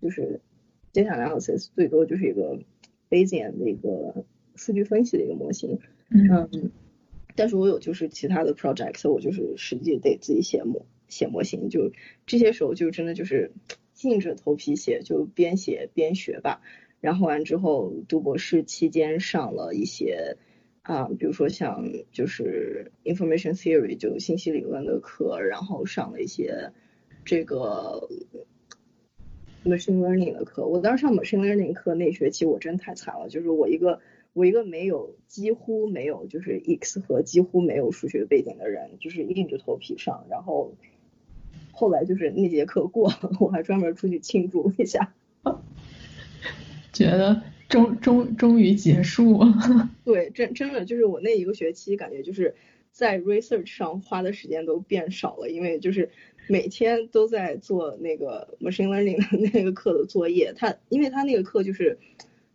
[0.00, 0.40] 就是
[0.94, 2.58] data analysis，最多就是一个
[3.10, 6.48] Bayesian 的一个数据分析的一个模型，嗯，
[7.34, 11.92] 但是我有就是其他的 project，我就是实际得自己写模写模型，就
[12.26, 13.50] 这些时候就真的就是。
[14.02, 16.60] 硬着头皮写，就边写边学吧。
[17.00, 20.36] 然后完之后，读博士期间上了一些
[20.82, 26.72] 啊，比如说像就是 information theory 就信息理论的课，然后上了一些
[27.24, 28.10] 这个
[29.64, 30.66] machine learning 的课。
[30.66, 34.00] 我当时上 machine learning 课那学期我真太惨了，就是我一个
[34.34, 40.74] 我一个没有几乎没有就是 x 和几乎没有数学背景的人，就是硬着头皮上，然后。
[41.76, 45.12] 后来就是那节课过了， 我还专门出去庆祝一下，
[46.92, 49.52] 觉得终终终于结束了。
[50.06, 52.54] 对，真真的就是我那一个学期感觉就是
[52.92, 56.10] 在 research 上花的时间都变少了，因为就是
[56.48, 60.52] 每天都在做那个 machine learning 的那个课的作业。
[60.56, 61.98] 他因为他那个课就是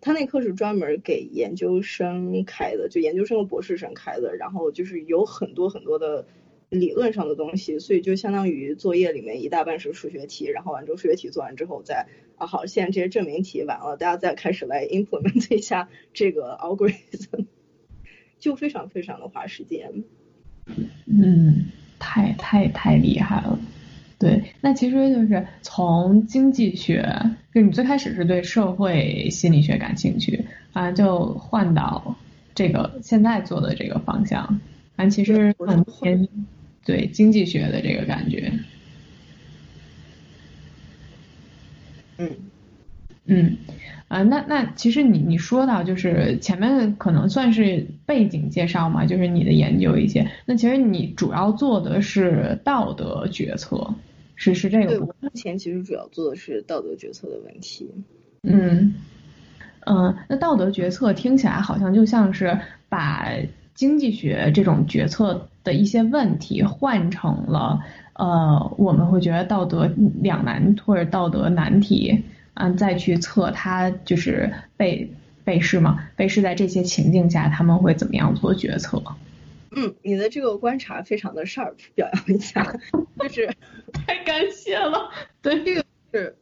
[0.02, 6.26] 他那课是专门给研究生开的，就研究生和博士生开的，然后就是有很多很多的。
[6.70, 17.48] 理论上的东西，所以就相当于作业里面一大半是数学题，然后完之后数学题做完之后再啊好，现在这些证明题完了，大家再开始来 implement 一下这个 algorithm，
[18.38, 20.04] 就非常非常的花时间。
[21.08, 21.66] 嗯，
[21.98, 23.58] 太太太厉害了。
[24.20, 27.08] 对，那其实就是从经济学，
[27.54, 32.16] 就你最开始是对社会心理学感兴趣，啊，就换到
[32.54, 34.60] 这个现在做的这个方向，
[34.98, 36.28] 啊，其实很偏。
[36.86, 38.52] 对经济学的这个感觉，
[42.18, 42.30] 嗯。
[43.26, 43.58] 嗯
[44.08, 53.94] 啊，那那其实你你说到就是前面可能算是背景介绍嘛，就是你的研究一些，那其实你主要做的是道德决策，
[54.40, 54.88] 是是这个。
[54.88, 57.88] 对，我目前其实主要做的是道德决策的问题。
[58.42, 58.96] 嗯
[59.86, 63.28] 嗯，那道德决策听起来好像就像是把
[63.76, 65.48] 经济学这种决策。
[65.62, 72.24] 的一些问题换成了呃，我们会觉得道德两难或者道德难题，
[72.56, 75.12] 嗯，再去测他就是被
[75.44, 79.04] 被试嘛，被试在这些情境下他们会怎么样做决策？
[79.72, 82.80] 嗯，你的这个观察非常的 sharp， 表扬一下，
[83.20, 83.48] 就是
[83.94, 85.12] 太感谢了。
[85.42, 86.36] 对，这个是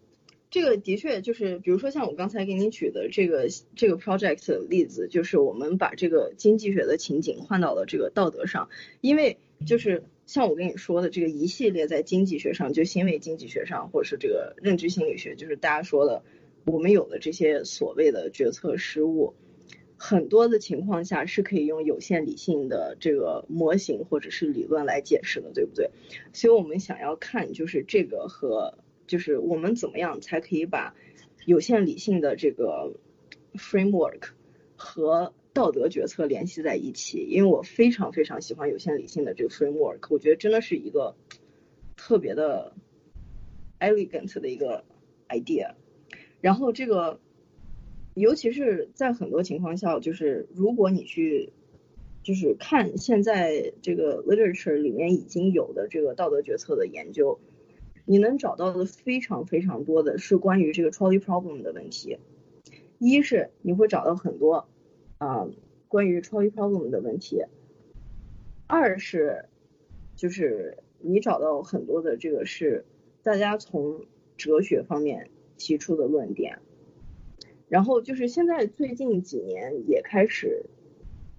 [0.50, 8.70] 这个的确就是，比如说像我刚才给你举的这个这个 project 的例子，就是我们把这个经济学的情景换到了这个道德上，
[9.02, 16.24] 因为就是像我跟你说的这个一系列在经济学上，就行为经济学上，或者是这个认知心理学，就是大家说的，
[16.66, 19.36] 我们有的这些所谓的决策失误，
[19.98, 25.92] 很多的情况下是可以用有限理性的这个模型或者是理论来解释的，对不对？
[26.34, 28.78] 所以我们想要看就是这个和。
[29.08, 30.94] 就是我们怎么样才可以把
[31.46, 32.92] 有限理性的这个
[33.54, 34.32] framework
[34.76, 37.26] 和道德决策联系在一起？
[37.30, 41.16] 因为我非常非常喜欢有限理性的这个 framework，我觉得真的是一个
[41.96, 42.74] 特别的
[43.80, 44.84] elegant 的一个
[45.30, 45.76] idea。
[46.42, 47.22] 然后这个，
[48.20, 51.54] 尤其是在很多情况下，就是如果你去
[52.24, 57.40] 就是看现在这个 literature 里面已经有的这个道德决策的研究。
[58.10, 62.20] 你能找到的非常非常多的是关于这个 trolley problem 的问题，
[63.00, 64.70] 一是你会找到很多
[65.18, 65.50] 啊
[65.90, 67.44] 关于 trolley problem 的问题，
[68.66, 69.50] 二是
[70.16, 72.86] 就是你找到很多的这个是
[73.24, 74.06] 大家从
[74.38, 76.60] 哲学方面提出的论点，
[77.68, 80.66] 然后就是现在最近几年也开始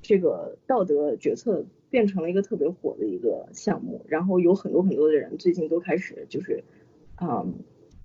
[0.02, 1.64] 这个道德决策。
[1.90, 6.62] 变成了一个特别火的一个项目，然后有很多很多的人最近都开始就是，
[7.18, 7.54] 嗯，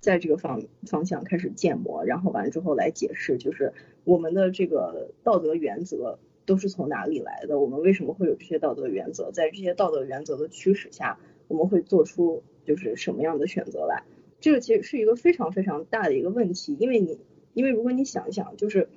[0.00, 14.02] 在这个方方向开始建模，然后完之后来解释，就是我们的这个道德原则都是从哪里来的，我们为什么会有这些道德原则，在这些道德原则的驱使下，我们会做出就是什么样的选择来，
[14.40, 17.18] 这个其实是一个非常非常大的一个问题，因为你
[17.54, 18.88] 因为如果你想一想，就是。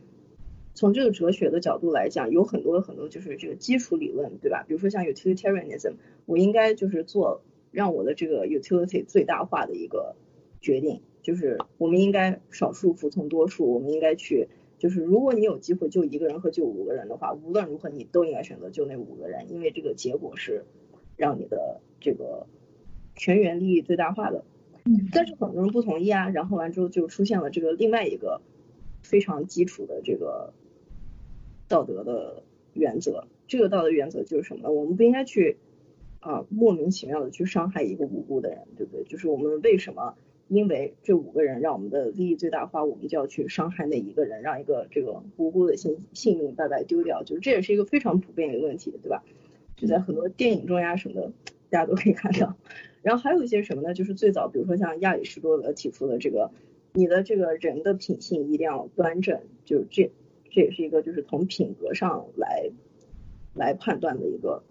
[0.79, 4.63] 从这个哲学的角度来讲，有很多很多就是这个基础理论，对吧？
[4.67, 5.93] 比如说像 utilitarianism，
[6.27, 7.41] 我应该就是做
[7.71, 10.15] 让我的这个 utility 最大化的一个
[10.61, 20.63] 决定，就是我们应该少数服从多数，我们应该去就是如果你有机会救一个人和救五个人的话，无论如何你都应该选择救那五个人，因为这个结果是
[21.15, 22.45] 让你的这个
[23.15, 24.43] 全员利益最大化的。
[25.11, 28.41] 但是很多人不同意啊，然后完之后就出现了这个另外一个
[29.03, 30.53] 非常基础的这个。
[31.69, 34.71] 道德的原则，这个道德原则就是什么呢？
[34.71, 35.57] 我们不应该去
[36.21, 39.03] 啊莫名其妙的去伤害一个无辜的人，对不对？
[39.03, 40.15] 就是我们为什么
[40.47, 47.21] 因为这五个人让我们的利益最大化，我们就要去伤害那一个人，让一个这个无辜的性性命白白丢掉？
[47.23, 49.25] 就是这也是一个非常普遍的问题，对吧？
[49.75, 51.33] 就在很多电影中呀什么的，
[51.69, 52.55] 大家都可以看到。
[53.07, 53.93] 然后还有一些什么呢？
[53.93, 56.51] 就是最早，比如说像亚里士多德提出的这个，
[56.91, 60.11] 你的这个人的品性一定要端正，就这。
[60.51, 62.69] 这也是一个就是从品格上来
[63.53, 64.61] 来判断的一个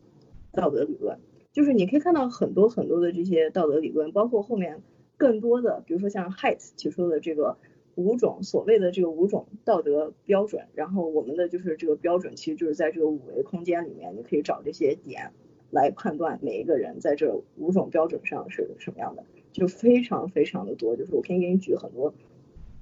[0.52, 1.18] 道德理论，
[1.50, 4.82] 就是你可以看到很多很多的这些道德理论，包括后面
[5.16, 7.56] 更多的，比如说像 Height 提出的这个
[7.94, 15.30] 五种所谓的这个五种道德标准，然后我们的就是这个标准其实就是在这个五维空间里面，你可以找这些点
[15.70, 22.14] 来判断每一个人在这五种标准上是什么样的，就非常非常的多，就是我可以给你举很多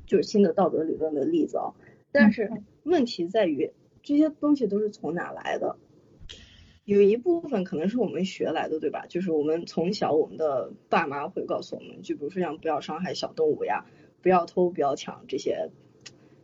[0.06, 1.74] 就是新的道德理论的例子啊，
[2.12, 2.50] 但是。
[2.84, 5.76] 问题在于这些东西都是从哪来的？
[6.84, 9.06] 有一部分可能是我们学来的，对吧？
[9.08, 13.86] 就是我们从小我们的爸妈会告诉我们，就比如说像不要伤害小动物呀，
[14.20, 15.70] 不要偷不要抢这些。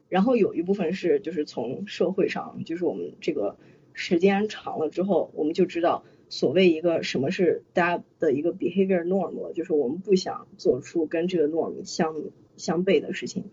[0.08, 3.58] 然后有一部分是就是从社会上，就是我们这个
[3.92, 12.14] 时间长了之后，我们就知道所谓一个什么是大家的一个 behavior norm，就是我们不想做出跟这个 norm 相
[12.56, 13.44] 相悖的事情。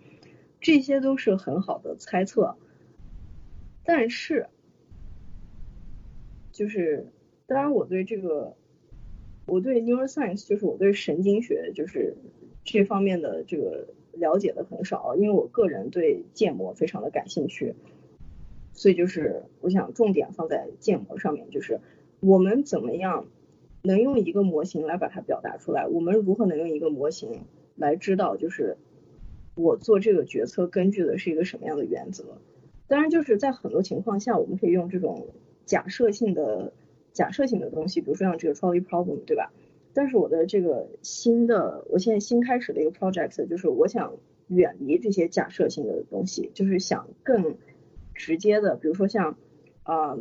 [0.62, 2.56] 这些都是很好的猜测。
[3.84, 4.48] 但是，
[6.52, 7.08] 就是，
[7.46, 8.56] 当然我对这个，
[9.46, 12.16] 我对 neuroscience，就是我对神经学，就是
[12.64, 17.74] 这方面的这个了解的很少，因为我个人对建模非常的感兴趣，
[18.74, 21.80] 所以就是我想重点放在建模上面，就是
[22.20, 23.26] 我们怎么样
[23.84, 25.88] 能用一个模型来把它表达出来？
[25.88, 27.42] 我们如何能用一个模型
[27.76, 28.78] 来知道，就是
[29.56, 32.40] 我做这个决策根据的是一个什么样的原则？
[32.88, 35.28] 当然，就是在很多情况下，我们可以用这种
[35.66, 36.74] 假设性的、
[37.12, 39.52] 假设性的东西，比如说像这个 trolley problem，对吧？
[39.94, 44.14] 但是我的这个新的，我现在新开始的一个 project，就是我想
[44.48, 47.58] 远离这些假设性的东西，就是想更
[48.14, 49.38] 直接的，比如说像
[49.84, 50.18] 啊，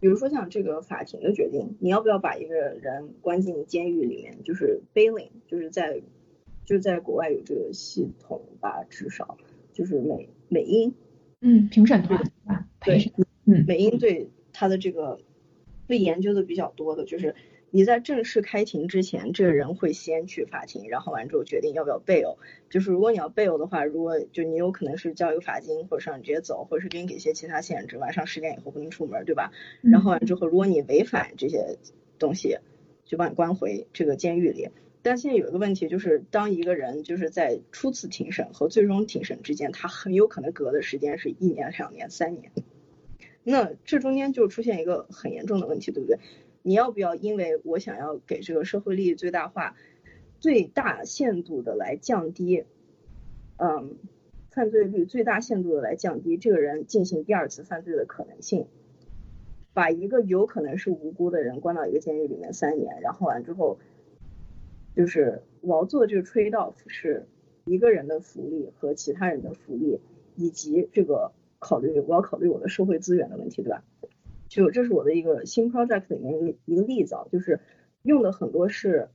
[0.00, 6.00] 比如说像这个法庭的决定，你要不要把一个人关进监狱里面，就是 bailing，就是在
[6.64, 9.36] 就是在国外有这个系统吧，至少
[9.72, 10.94] 就是美美英。
[11.42, 13.12] 嗯，评审团啊，对，
[13.44, 15.18] 嗯，美英对他的这个
[15.86, 17.34] 被研究的比较多的，就是
[17.72, 22.36] 你在正式开庭之前，这个人会先去法庭，然后完之后决定要不要 bail。
[22.68, 29.52] 就是如果你要 bail 的话，如果就你有可能是交一个罚金，或者让你直接走，或者是给你给一些其他限制，晚上十点以后不能出门，对吧？
[29.82, 31.78] 然后完之后，如果你违反这些
[32.18, 32.58] 东西，
[33.04, 34.68] 就把你关回这个监狱里。
[35.02, 42.50] 但现在有一个问题，就是当一个人就是在初次庭审和最终庭审之间，他很有可能隔的时间是一年、两年、三年。
[43.42, 46.18] 那这中间就出现一个很严重的问题，对不对？
[46.62, 49.76] 你要不要因为我想要给这个社会利益最大化，
[50.38, 52.64] 最大限度的来降低，
[53.56, 53.96] 嗯，
[54.50, 58.66] 犯罪率最大限度的来降低这个人进行第二次犯罪的可能性，
[59.72, 63.78] 把一个有可能是无辜的人关到一个监狱里面三年，然后完之后，
[64.94, 67.26] 就是我要做的这个 trade off 是
[67.64, 70.00] 一个人的福利和其他人的福利，
[70.36, 73.84] 以及这个考虑我要考虑我的社会资源的问题，对吧？
[74.50, 77.60] 就这是我的一个新 project 里面一一个例子啊，就是
[78.02, 79.08] 用的很多是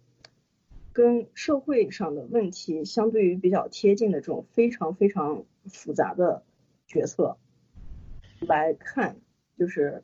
[0.93, 6.43] 跟社会上的问题相对于比较贴近的这种非常非常复杂的
[6.87, 7.35] 决策
[8.39, 9.17] 来看，
[9.59, 10.03] 就是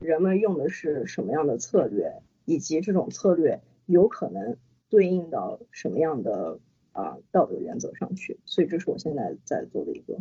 [0.00, 4.56] 人们用的是什么样的策略，以及这种策略有可能
[4.88, 6.58] 对应到什么样的
[6.90, 10.18] 啊道德原则上去，所以这是我现在在做的一个，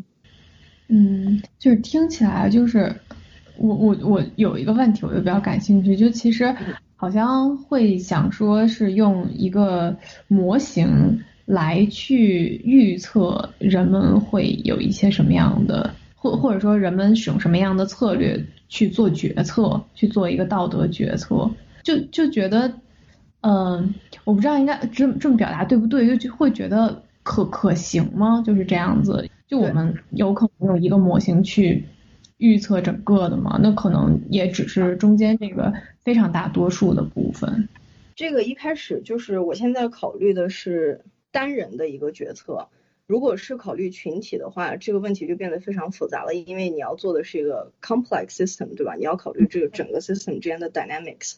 [0.87, 2.93] 嗯，就是听起来就是。
[3.57, 6.55] 我我我有一个问题，我就比较感兴趣，就其实
[6.95, 9.95] 好像会想说是用一个
[10.27, 21.49] 模型来去预测人们会有一些什么样的，或或者说人们使用什么样的策略去做决策，去做一个道德决策，
[21.83, 22.71] 就就觉得，
[23.41, 28.43] 嗯，我不知道应该这这么表达对不对，就就会觉得可可行吗？
[28.45, 31.83] 就是这样子，就我们有可能用一个模型去。
[32.41, 37.69] 预测整个的嘛，那可能也只是中间这个非常大多数的部分。
[38.15, 42.67] 这个一开始就是我现在考虑的是单人的一个决策，
[43.05, 48.95] 如果是考虑群体的话，这个问题就变得非常复杂了，因为你要做的是一个 complex system，对吧？
[48.95, 51.35] 你要考虑这个整个 system 之间的 dynamics。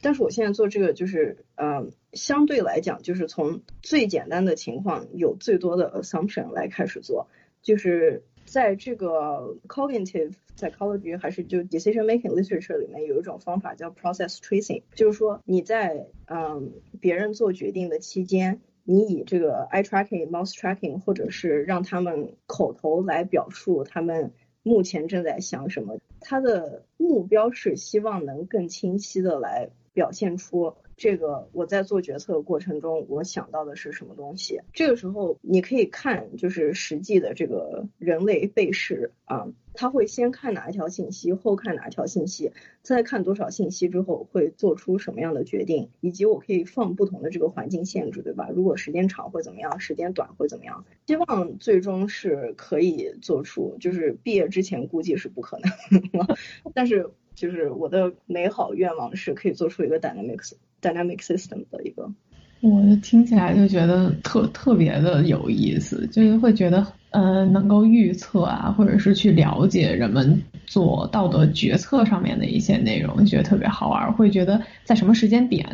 [0.00, 7.26] 但是我现在做这个就是，呃，相对来讲就是从最简单的情况有最多的 assumption 来开始做，
[7.60, 8.22] 就是。
[8.44, 30.74] 在这个 cognitive psychology 还是就 decision making literature 里面有一种方法叫 process tracing，就是说你在嗯别人做决定的期间，你以这个 eye tracking、mouse tracking，或者是让他们口头来表述他们目前正在想什么，他的目标是希望能更清晰的来表现出。
[30.96, 34.60] 这个我在做决策的过程中，我想到的是什么东西？
[34.72, 42.52] 这个时候你可以看，就是实际的这个人类被试啊，他会先看哪一条信息，后看哪一条信息，
[42.82, 48.48] 再看多少信息之后会做出什么样的决定，以及我可以放不同的这个环境限制，对吧？
[48.54, 49.80] 如果时间长会怎么样？
[49.80, 50.84] 时间短会怎么样？
[51.06, 56.26] 希望最终是可以做出，就是毕业之前估计是不可能，
[56.72, 60.52] 但是就是我的美好愿望是可以做出一个 dynamics。
[60.82, 62.12] Dynamic system 的一个，
[62.60, 74.12] 我就听起来就觉得特特别的有意思，就是会觉得呃能够预测啊，或者是去了解人们做道德决策上面的一些内容，觉得特别好玩。
[74.12, 75.66] 会觉得在什么时间点，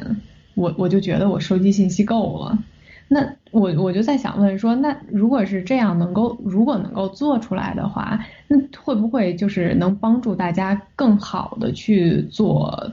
[0.55, 2.57] 我我就觉得我收集信息够了。
[3.13, 12.93] 那我我就在想问说，那如果是这样能够如果能够做出来的话，那会不会就是能帮助大家更好的去做？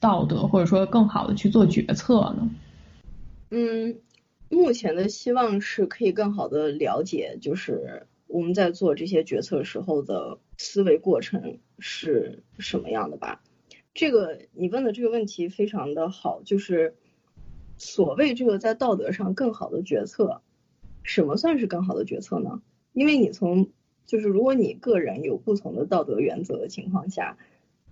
[0.00, 2.50] 道德，或者说更好的去做决策呢？
[3.48, 3.96] 嗯，
[4.50, 13.40] 目前的希望是可以更好的了解，就是我们在做这些决策时候的思维过程是什么样的吧。
[13.94, 16.96] 这个你问的这个问题非常的好，就是
[17.76, 20.42] 所谓这个在道德上更好的决策，
[21.02, 22.62] 什么算是更好的决策呢？
[22.92, 23.70] 因为你从
[24.06, 27.36] 就是如果你个人有不同的道德原则的情况下，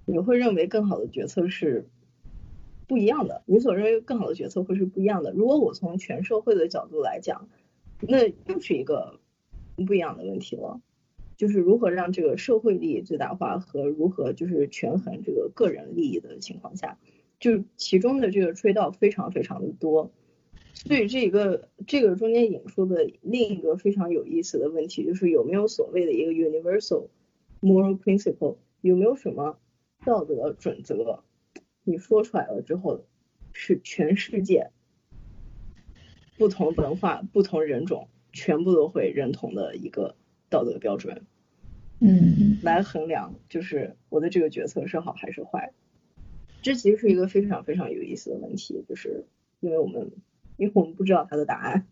[0.04, 1.86] 你会认为更好的决策是。
[2.88, 5.32] 不一样的，你所认为更好的决策会是不一样的。
[5.32, 7.48] 如果我从全社会的角度来讲，
[8.00, 9.18] 那又是一个
[9.86, 10.82] 不一样的问题了，
[11.38, 16.98] 就是如何让这个社会利益最大化和如何就是权衡这个个人利益的情况下，
[17.42, 20.12] 就其中的这个 trade off 非常非常的多。
[20.74, 27.08] 所以这个这个中间引出的另一个非常有意思的问题，就是有没有所谓的一个 universal
[27.60, 29.58] moral principle，有没有什么
[30.04, 31.24] 道德准则？
[31.82, 33.04] 你说出来了之后，
[33.52, 34.70] 是全世界
[36.38, 40.14] 不同文化、不同人种全部都会认同的一个
[40.48, 41.26] 道德标准，
[42.00, 45.72] 嗯，来衡量就是我的这个决策是好还是坏。
[46.62, 49.26] 这其实是一个非常非常有意思的问题，就是
[49.60, 50.10] 因为我们
[50.56, 51.84] 因为我们不知道它的答案。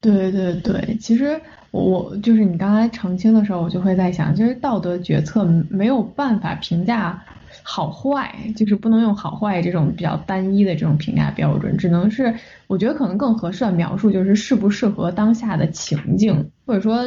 [0.00, 1.40] 对对对，其实
[1.72, 7.20] 我就是你刚才澄清的时候，我就会在想，就是道德决策没有办法评价
[7.62, 12.32] 好坏，就是不能用好坏这种比较单一的这种评价标准，只能是
[12.68, 17.04] 我觉得可能更合适的描述就是适不适合当下的情境，或者说。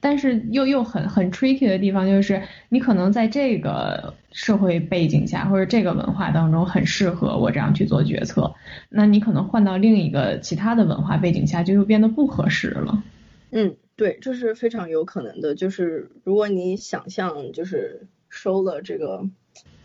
[0.00, 8.54] 但是又又很很 tricky 的地方就是，你可能在这个社会背景下或者这个文化当中很适合我这样去做决策，
[8.88, 13.02] 那你可能换到另一个其他的文化背景下就又变得不合适了。
[13.50, 15.54] 嗯，对，这是非常有可能的。
[15.54, 19.28] 就是如果你想象就是收了这个，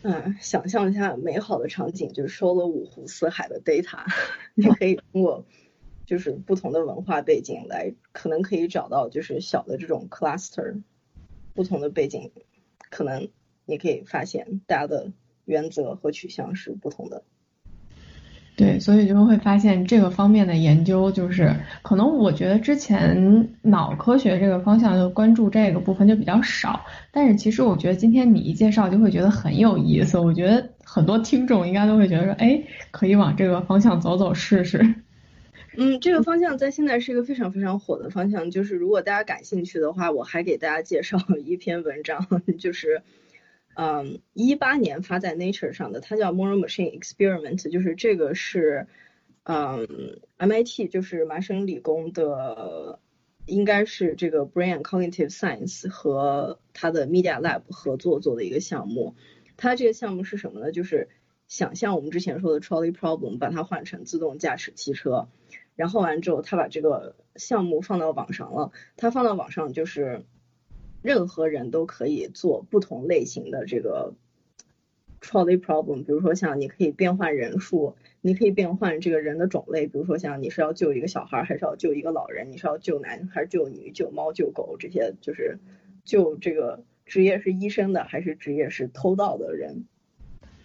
[0.02, 3.98] 嗯，想象一下美好的场景，就是收了五湖四海的 data，
[4.54, 5.44] 你可以通过。
[6.06, 10.80] 就是不同的文化背景来，可能可以找到就是小的这种 cluster，
[11.52, 12.30] 不同的背景，
[12.90, 13.28] 可能
[13.64, 15.10] 你可以发现大家的
[15.44, 17.24] 原则和取向是不同的。
[18.56, 34.94] 对，所以就会发现这个方面的研究，就是可能我觉得之前脑科学这个方向就关注这个部分就比较少，但是其实我觉得今天你一介绍就会觉得很有意思，我觉得很多听众应该都会觉得说，哎，可以往这个方向走走试试。
[35.78, 38.50] 嗯，这个方向在现在是一个非常非常火的方向。
[38.50, 42.26] 就是如果大家感兴趣的话，我还给大家介绍一篇文章，
[42.58, 43.02] 就是
[43.74, 48.86] 嗯一八年发在 Nature 上的，它叫 Moral Machine Experiment，就是这个是
[49.42, 52.98] 嗯 MIT 就是麻省理工的，
[53.44, 59.14] 应该是这个 Brain Cognitive Science 和它的 Media Lab 合作做的一个项目。
[59.58, 60.72] 它这个项目是什么呢？
[60.72, 61.08] 就是
[61.48, 65.28] 想象我们之前说的 Trolley Problem，把它换成自动驾驶汽车。
[65.76, 68.72] 然后完之后，他把这个项目放到网上了。
[68.96, 70.24] 他放到网上就是，
[71.02, 74.14] 任何人都可以做不同类型的这个
[75.20, 76.04] trolley problem。
[76.04, 79.86] 比如说像你可以变换人数，你可以变换这个人的种类。
[79.86, 82.50] 比如说像你是要救一个小孩，还是要救一个老人？
[82.50, 83.90] 你是要救男还是救女？
[83.92, 85.58] 救猫救狗这些就是
[86.04, 89.84] 救这个职业是医生的还是职业是偷盗的人？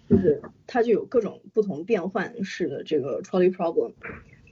[0.10, 3.94] 就是它就有各种不同变换式的这个 trolley problem。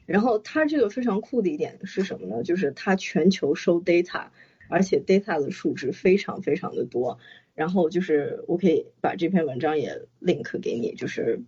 [0.09, 2.41] 然后它这个非常酷的一点是什么呢？
[2.41, 4.29] 就是它全球收 data，
[4.67, 7.19] 而且 data 的数值非常非常的多。
[7.53, 11.41] 然后就是我可以把这篇文章也 link 给你，就是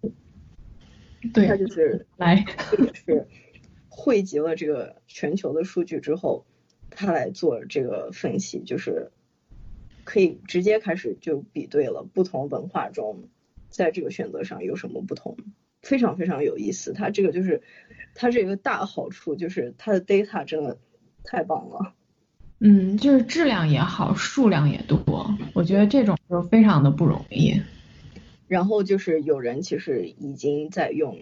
[1.34, 2.46] 对，它就是来
[2.78, 3.26] 也是
[3.90, 6.46] 汇集了这个全球的数据之后，
[6.92, 9.12] 它来做这个分析，就是
[10.04, 13.24] 可以直接开始就比对了不同文化中
[13.70, 15.36] 在这个选择上有什么不同。
[15.82, 17.64] 非常非常有意思，它这个就是
[18.14, 20.78] 它这个大好处就是它的 data 真的
[21.24, 21.94] 太棒了，
[22.60, 27.60] 嗯，就是质量也好，数量也多，我觉得这种就非常的不容易。
[28.48, 31.18] 然后就是有人其实已经在用，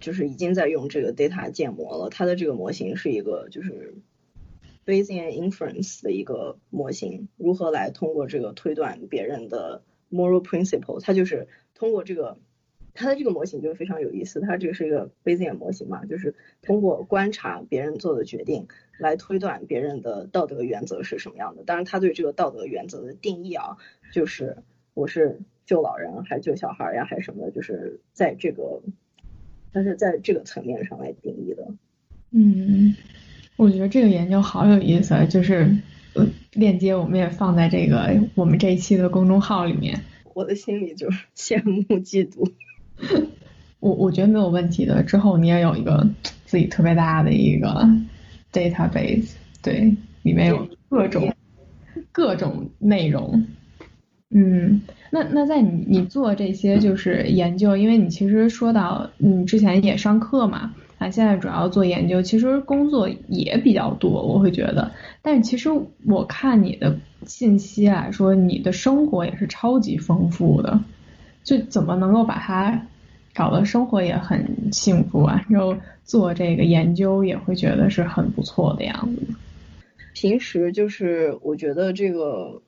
[0.00, 3.94] 就是已经在用这个 data 建模了，它的这个模型是一个就是
[4.86, 12.38] Bayesian inference 的一个模型，如何来通过这个推断别人的 moral principle，它就是通过这个。
[12.96, 18.66] 它的这个模型就非常有意思，它这个是一个 Bayesian 模型嘛，就是通过观察别人做的决定
[18.98, 21.62] 来推断别人的道德原则是什么样的。
[21.62, 23.76] 当然，他对这个道德原则的定义啊，
[24.12, 24.56] 就是
[24.94, 28.82] 我是救老人还是救小孩呀，还是什么的，就是在这个，
[29.72, 31.68] 但是在这个层面上来定义的。
[32.32, 32.96] 嗯，
[33.56, 35.70] 我觉得这个研究好有意思，就是
[36.52, 40.00] 链接我们也放在这个我们这一期的公众号里面。
[40.34, 42.52] 我的心里就是羡慕嫉妒。
[43.80, 45.02] 我我觉得没有问题的。
[45.02, 46.08] 之后你也有一个
[46.44, 47.86] 自己特别大的一个
[48.52, 49.32] database，
[49.62, 51.32] 对，里面有各种
[52.12, 53.46] 各种内容。
[54.30, 64.90] 嗯，那那在你你做这些就是研究，因为你其实说到你之前也上课嘛，啊，现在主要做研究，其实工作也比较多，我会觉得。
[65.22, 65.70] 但是其实
[66.06, 70.80] 我看你的信息来说，你的生活也是超级丰富的。
[71.46, 72.88] 就怎么能够把它
[73.32, 75.46] 搞得生活也很幸福啊？
[75.48, 79.22] 然后做这个研究也会觉得是很不错的样子。
[80.12, 82.62] 平时就是我觉得这个，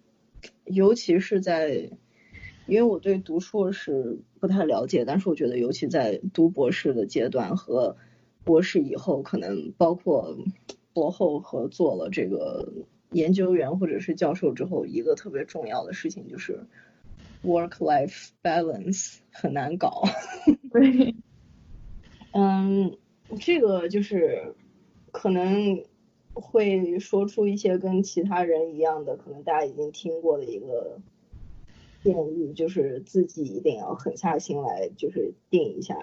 [0.65, 1.91] 尤其是在，
[2.67, 7.97] 因为我对读硕士不太了解，但是我觉得尤其在读博士的阶段和
[8.45, 10.39] 博士以后，可能包括
[10.93, 12.73] 博后和做了这个
[13.11, 16.61] 研究员或者是教授之后，一个特别重要的事情就是。
[17.45, 20.03] Work-life balance 很难搞。
[20.73, 21.15] 对，
[22.33, 22.97] 嗯，
[23.41, 24.55] 这个就是
[25.13, 25.85] 可能
[26.35, 31.01] 会说出一些跟其他人一样的，可能大家已经听过的一个
[32.03, 35.97] 建议就是自己一定要狠下心来，就是定一下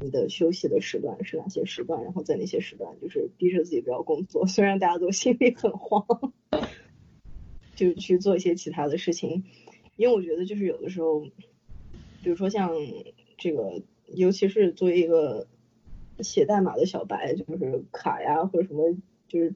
[0.00, 6.32] 你的休息的时段是哪些时段，然后在哪些时段就是逼着自己不要工作， 虽然大家都心里很慌，
[7.76, 9.44] 就去做一些其他的事情，
[9.96, 11.20] 因为我觉得就是有的时候，
[12.22, 12.70] 比如说像
[13.38, 15.46] 这个，尤其是作为一个
[16.20, 18.96] 写代码的小白，就是卡呀或者什么，
[19.28, 19.54] 就是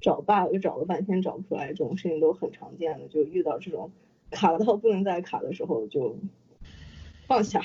[0.00, 3.90] 找 bug 就找了半天找不出来，这种事情都很常见的，就遇到这种。
[4.30, 6.16] 卡到不能再卡的时候，就
[7.28, 7.62] 放下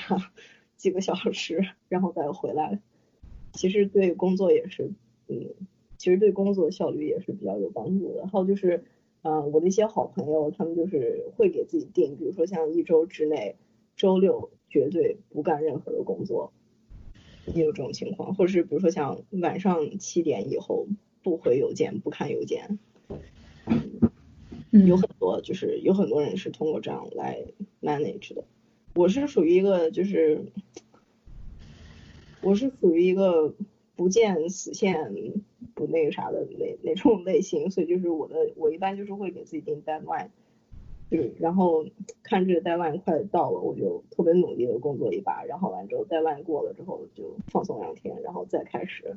[0.76, 2.80] 几个小时，然后再回来。
[3.52, 4.92] 其实对工作也是，
[5.26, 5.50] 嗯，
[5.98, 8.28] 其实对工作效率也是比较有帮助的。
[8.28, 8.84] 还有就是，
[9.22, 13.56] 嗯，我的一些好朋友，他们就是会给自己定，比如说像一周之内，
[13.96, 16.52] 周六绝对不干任何的工作，
[17.54, 18.34] 也有这种情况。
[18.34, 20.86] 或者是比如说像晚上七点以后
[21.22, 22.78] 不回邮件，不看邮件。
[24.70, 27.44] 有很多，就是有很多人是通过这样来
[27.82, 28.44] manage 的。
[28.94, 30.44] 我是属于一个，就是
[32.40, 33.54] 我是属于一个
[33.96, 35.12] 不见死线
[35.80, 40.28] 不那个啥的那那种类型，所以就是我的，我一般就是会给自己定 deadline，
[41.10, 41.86] 嗯，然后
[42.22, 49.16] 看这个 deadline 快到了，我就特别努力的工作一把，然后完之后 deadline 过了之后就放松两天，然后再开始。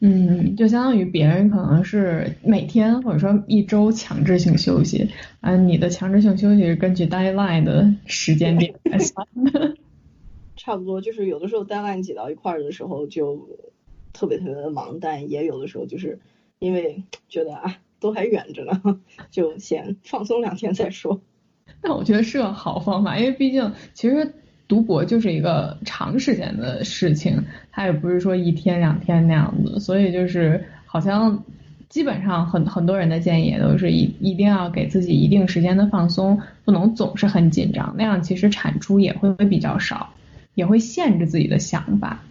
[0.00, 5.10] 嗯，就相当于别人可能是每天或者说一周强制性休息，
[5.40, 9.76] 啊，你的强制性休息是根据 deadline 的时间点来算的。
[10.56, 13.46] 差不多，就是有的时候 deadline 挤到一块儿的时候就
[14.14, 16.18] 特别特别的忙，但也有的时候就是
[16.58, 19.00] 因为觉得啊都还远着呢，
[19.30, 21.20] 就先放松两天再说。
[21.82, 24.32] 那我觉得是个好方法，因为毕竟其实。
[24.66, 31.44] 读博就是一个长时间的事情，它也不是说一天两天那样子，所以就是好像
[31.90, 40.14] 基本上很很多人的建议也都是一一定要给自己一定时间的放松，不能总是很紧张，那样其实产出也会比较少，
[40.54, 42.24] 也会限制自己的想法。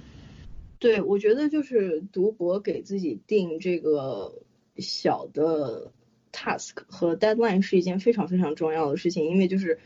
[0.84, 4.44] 对，我觉得就是读博给自己定这个
[4.76, 5.94] 小的
[6.34, 9.80] task 和 deadline 是一件非常非常重要的事情，因为就是。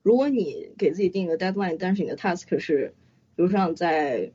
[0.00, 2.94] 如果你给自己定一个 deadline，但是你的 task 是，
[3.36, 4.32] 比如说在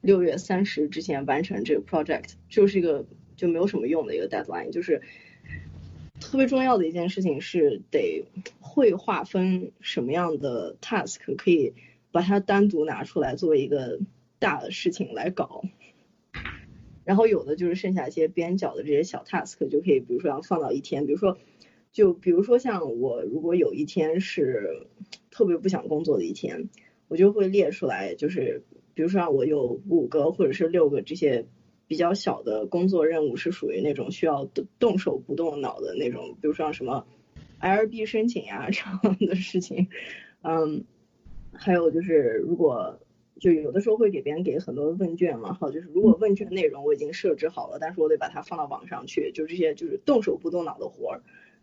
[0.00, 4.70] 六月三十之前完成这个 project，就是一个就没有什么用的一个 deadline。
[4.70, 5.00] 就是
[6.18, 8.24] 特别重要的一件事情是得
[8.58, 11.74] 会划分什么样的 task 可以
[12.10, 14.00] 把它单独拿出来作为一个
[14.38, 15.62] 大的事情来搞，
[17.04, 21.38] 然后有的就是剩下一些边角的这些小 task 就可以，比如说要放到一天，比如说。
[21.92, 24.86] 就比如说像我，如果有一天是
[25.30, 26.68] 特别不想工作的一天，
[27.08, 28.62] 我就会列出来，就是
[28.92, 31.46] 比如说我有五个或者是六个这些
[31.86, 37.06] 比较小的工作任务是属于那种需要动动手不动脑的那种，比如说什么
[37.62, 39.88] LB 申请呀这样的事情，
[40.42, 40.84] 嗯，
[41.52, 43.00] 还有就是如果
[43.40, 51.22] 就有的时候会给别人给很多问卷嘛，好，就是如果问卷内容我已经设置好了，但是我得把它放到网上去，就这些就是动手不动脑的活儿。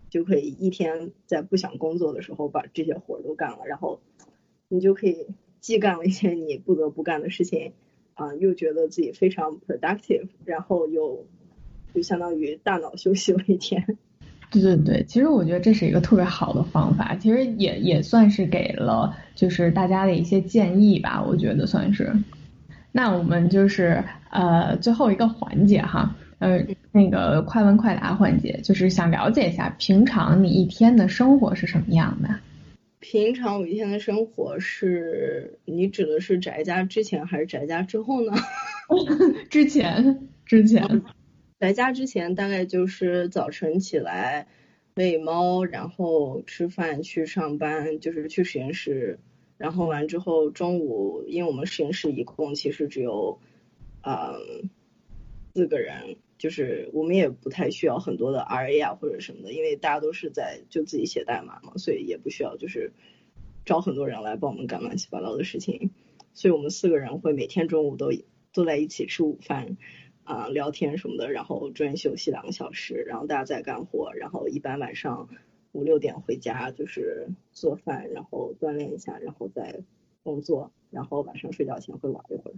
[0.09, 3.99] 就可以一天在不想工作的时候把这些活儿都干了，然后
[4.67, 5.25] 你就可以
[5.59, 7.73] 既干了一些你不得不干的事情，
[8.13, 11.25] 啊，又觉得自己非常 productive，然后又
[11.95, 13.97] 就相当于大脑休息了一天。
[14.53, 22.13] 对对对，其实我觉得这是一个特别好的方法，其实也也算是给了就是大家的一些建议吧，我觉得算是。
[22.91, 26.15] 那我们就是呃最后一个环节哈。
[26.39, 32.35] 呃，那个快问快答环节，就是想了解一下平常你一天的生活是什么样的。
[32.99, 38.33] 平常我一天的生活是，你指的是宅家之前还是宅家之后呢？
[39.49, 41.01] 之前，之前，
[41.63, 44.49] 宅家之前大概就是早晨起来
[44.95, 49.17] 喂猫，然后吃饭去上班，就是去实验室，
[49.57, 53.39] 然后完之后中午，因为我们实验室一共其实只有
[54.01, 54.69] 嗯
[55.55, 56.17] 四个人。
[56.37, 62.91] 就是我们也不太需要很多的 RA 啊或者什么的，因为大家都是在就自己写代码嘛，所以也不需要就是
[63.63, 65.91] 找很多人来帮我们干乱七八糟的事情。
[66.33, 68.11] 所以我们四个人会每天中午都
[68.51, 69.77] 坐在一起吃午饭
[70.23, 75.27] 啊聊天什么的，然后中间休息两个小时，然后大家再干活，然后一般晚上
[75.71, 79.81] 五六点回家就是做饭，然后锻炼一下，然后再
[80.23, 82.53] 工作，然后晚上睡觉前会玩一会儿。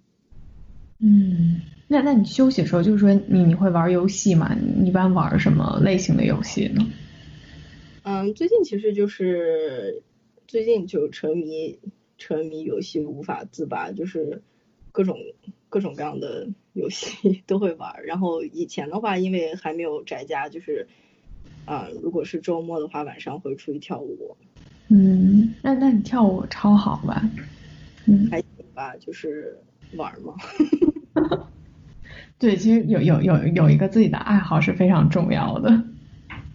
[0.99, 4.55] 嗯，那那你休息的时候，就是说你你会玩游戏吗？
[4.55, 6.85] 你一般玩什么类型的游戏呢？
[8.03, 10.03] 嗯，最近其实就是
[10.47, 11.79] 最近就沉迷
[12.17, 14.41] 沉迷游戏无法自拔，就是
[14.91, 15.17] 各种
[15.75, 17.93] 各种各样的游戏都会玩。
[18.05, 20.87] 然后以前的话，因为还没有宅家，就是
[21.65, 24.37] 啊，如果是周末的话，晚上会出去跳舞。
[24.87, 27.29] 嗯，那那你跳舞超好吧？
[28.05, 29.59] 嗯，还行吧，就是
[29.97, 30.33] 玩嘛。
[32.39, 35.83] 对，其实有有有有一个自己的爱好是非常重要的。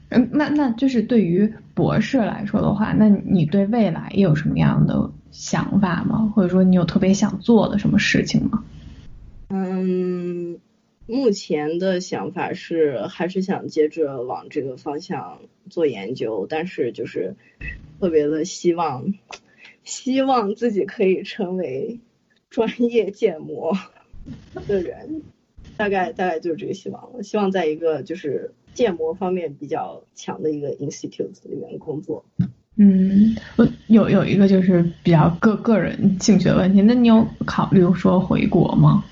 [0.09, 6.33] 嗯，那那就是对于博士来说的话，那你对未来有什么样的想法吗？
[6.35, 8.65] 或者说你有特别想做的什么事情吗？
[9.51, 10.59] 嗯，
[11.07, 17.35] 目前的想法是还是想接着往这个方向做研究，但是就是
[17.99, 19.13] 特别的希望，
[19.83, 21.99] 希望自己可以成为
[22.49, 23.77] 专业建模
[24.69, 25.23] 的人。
[25.77, 32.25] 大概大概就是这个希望了，希望在一个就是建模方面比较强的一个 institute 里面工作。
[32.77, 39.03] 嗯，我有有一个就是比较个个人兴趣的问题，那你有考虑说回国吗？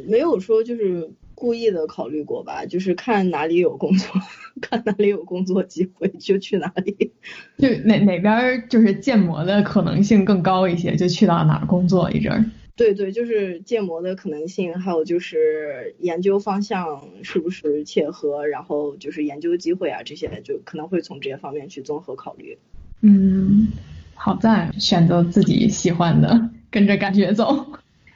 [0.00, 4.20] 呃，没有说就是故意的考虑过吧，就是看哪里有工作，
[4.60, 7.12] 看哪里有工作机会就去哪里。
[7.58, 12.44] 就哪哪边就是建模的可能性更高一些，就去到哪儿工作一阵儿。
[12.76, 22.56] 对对，就是建模的可能性，还有就是研究方向是不是切合，然后就是研究机会啊这些，就可能会从这些方面去综合考虑。
[23.02, 23.68] 嗯，
[24.14, 27.66] 好在选择自己喜欢的，跟着感觉走。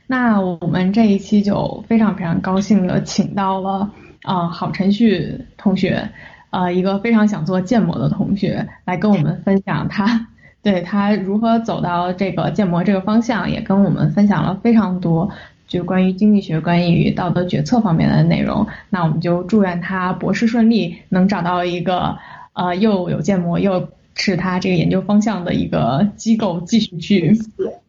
[0.06, 3.90] 那我们这一期就非常非常高兴的请到了
[4.22, 6.10] 啊郝晨旭同学，
[6.50, 10.28] 呃一个非常想做建模的同学来跟我们分享他。
[10.62, 15.30] 对他如何走到这个建模这个方向，也跟我们分享了非常多，
[15.68, 18.66] 就关于经济学、关于道德决策方面的内容。
[18.88, 22.16] 那我们就祝愿他博士顺利，能找到一个
[22.54, 27.38] 呃又有建模又是他这个研究方向的一个机构，继续去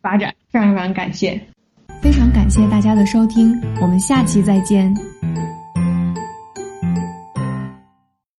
[0.02, 0.34] 发展。
[0.50, 1.40] 非常非常感谢，
[2.06, 4.94] 非常感谢大家的收听，我们下期再见。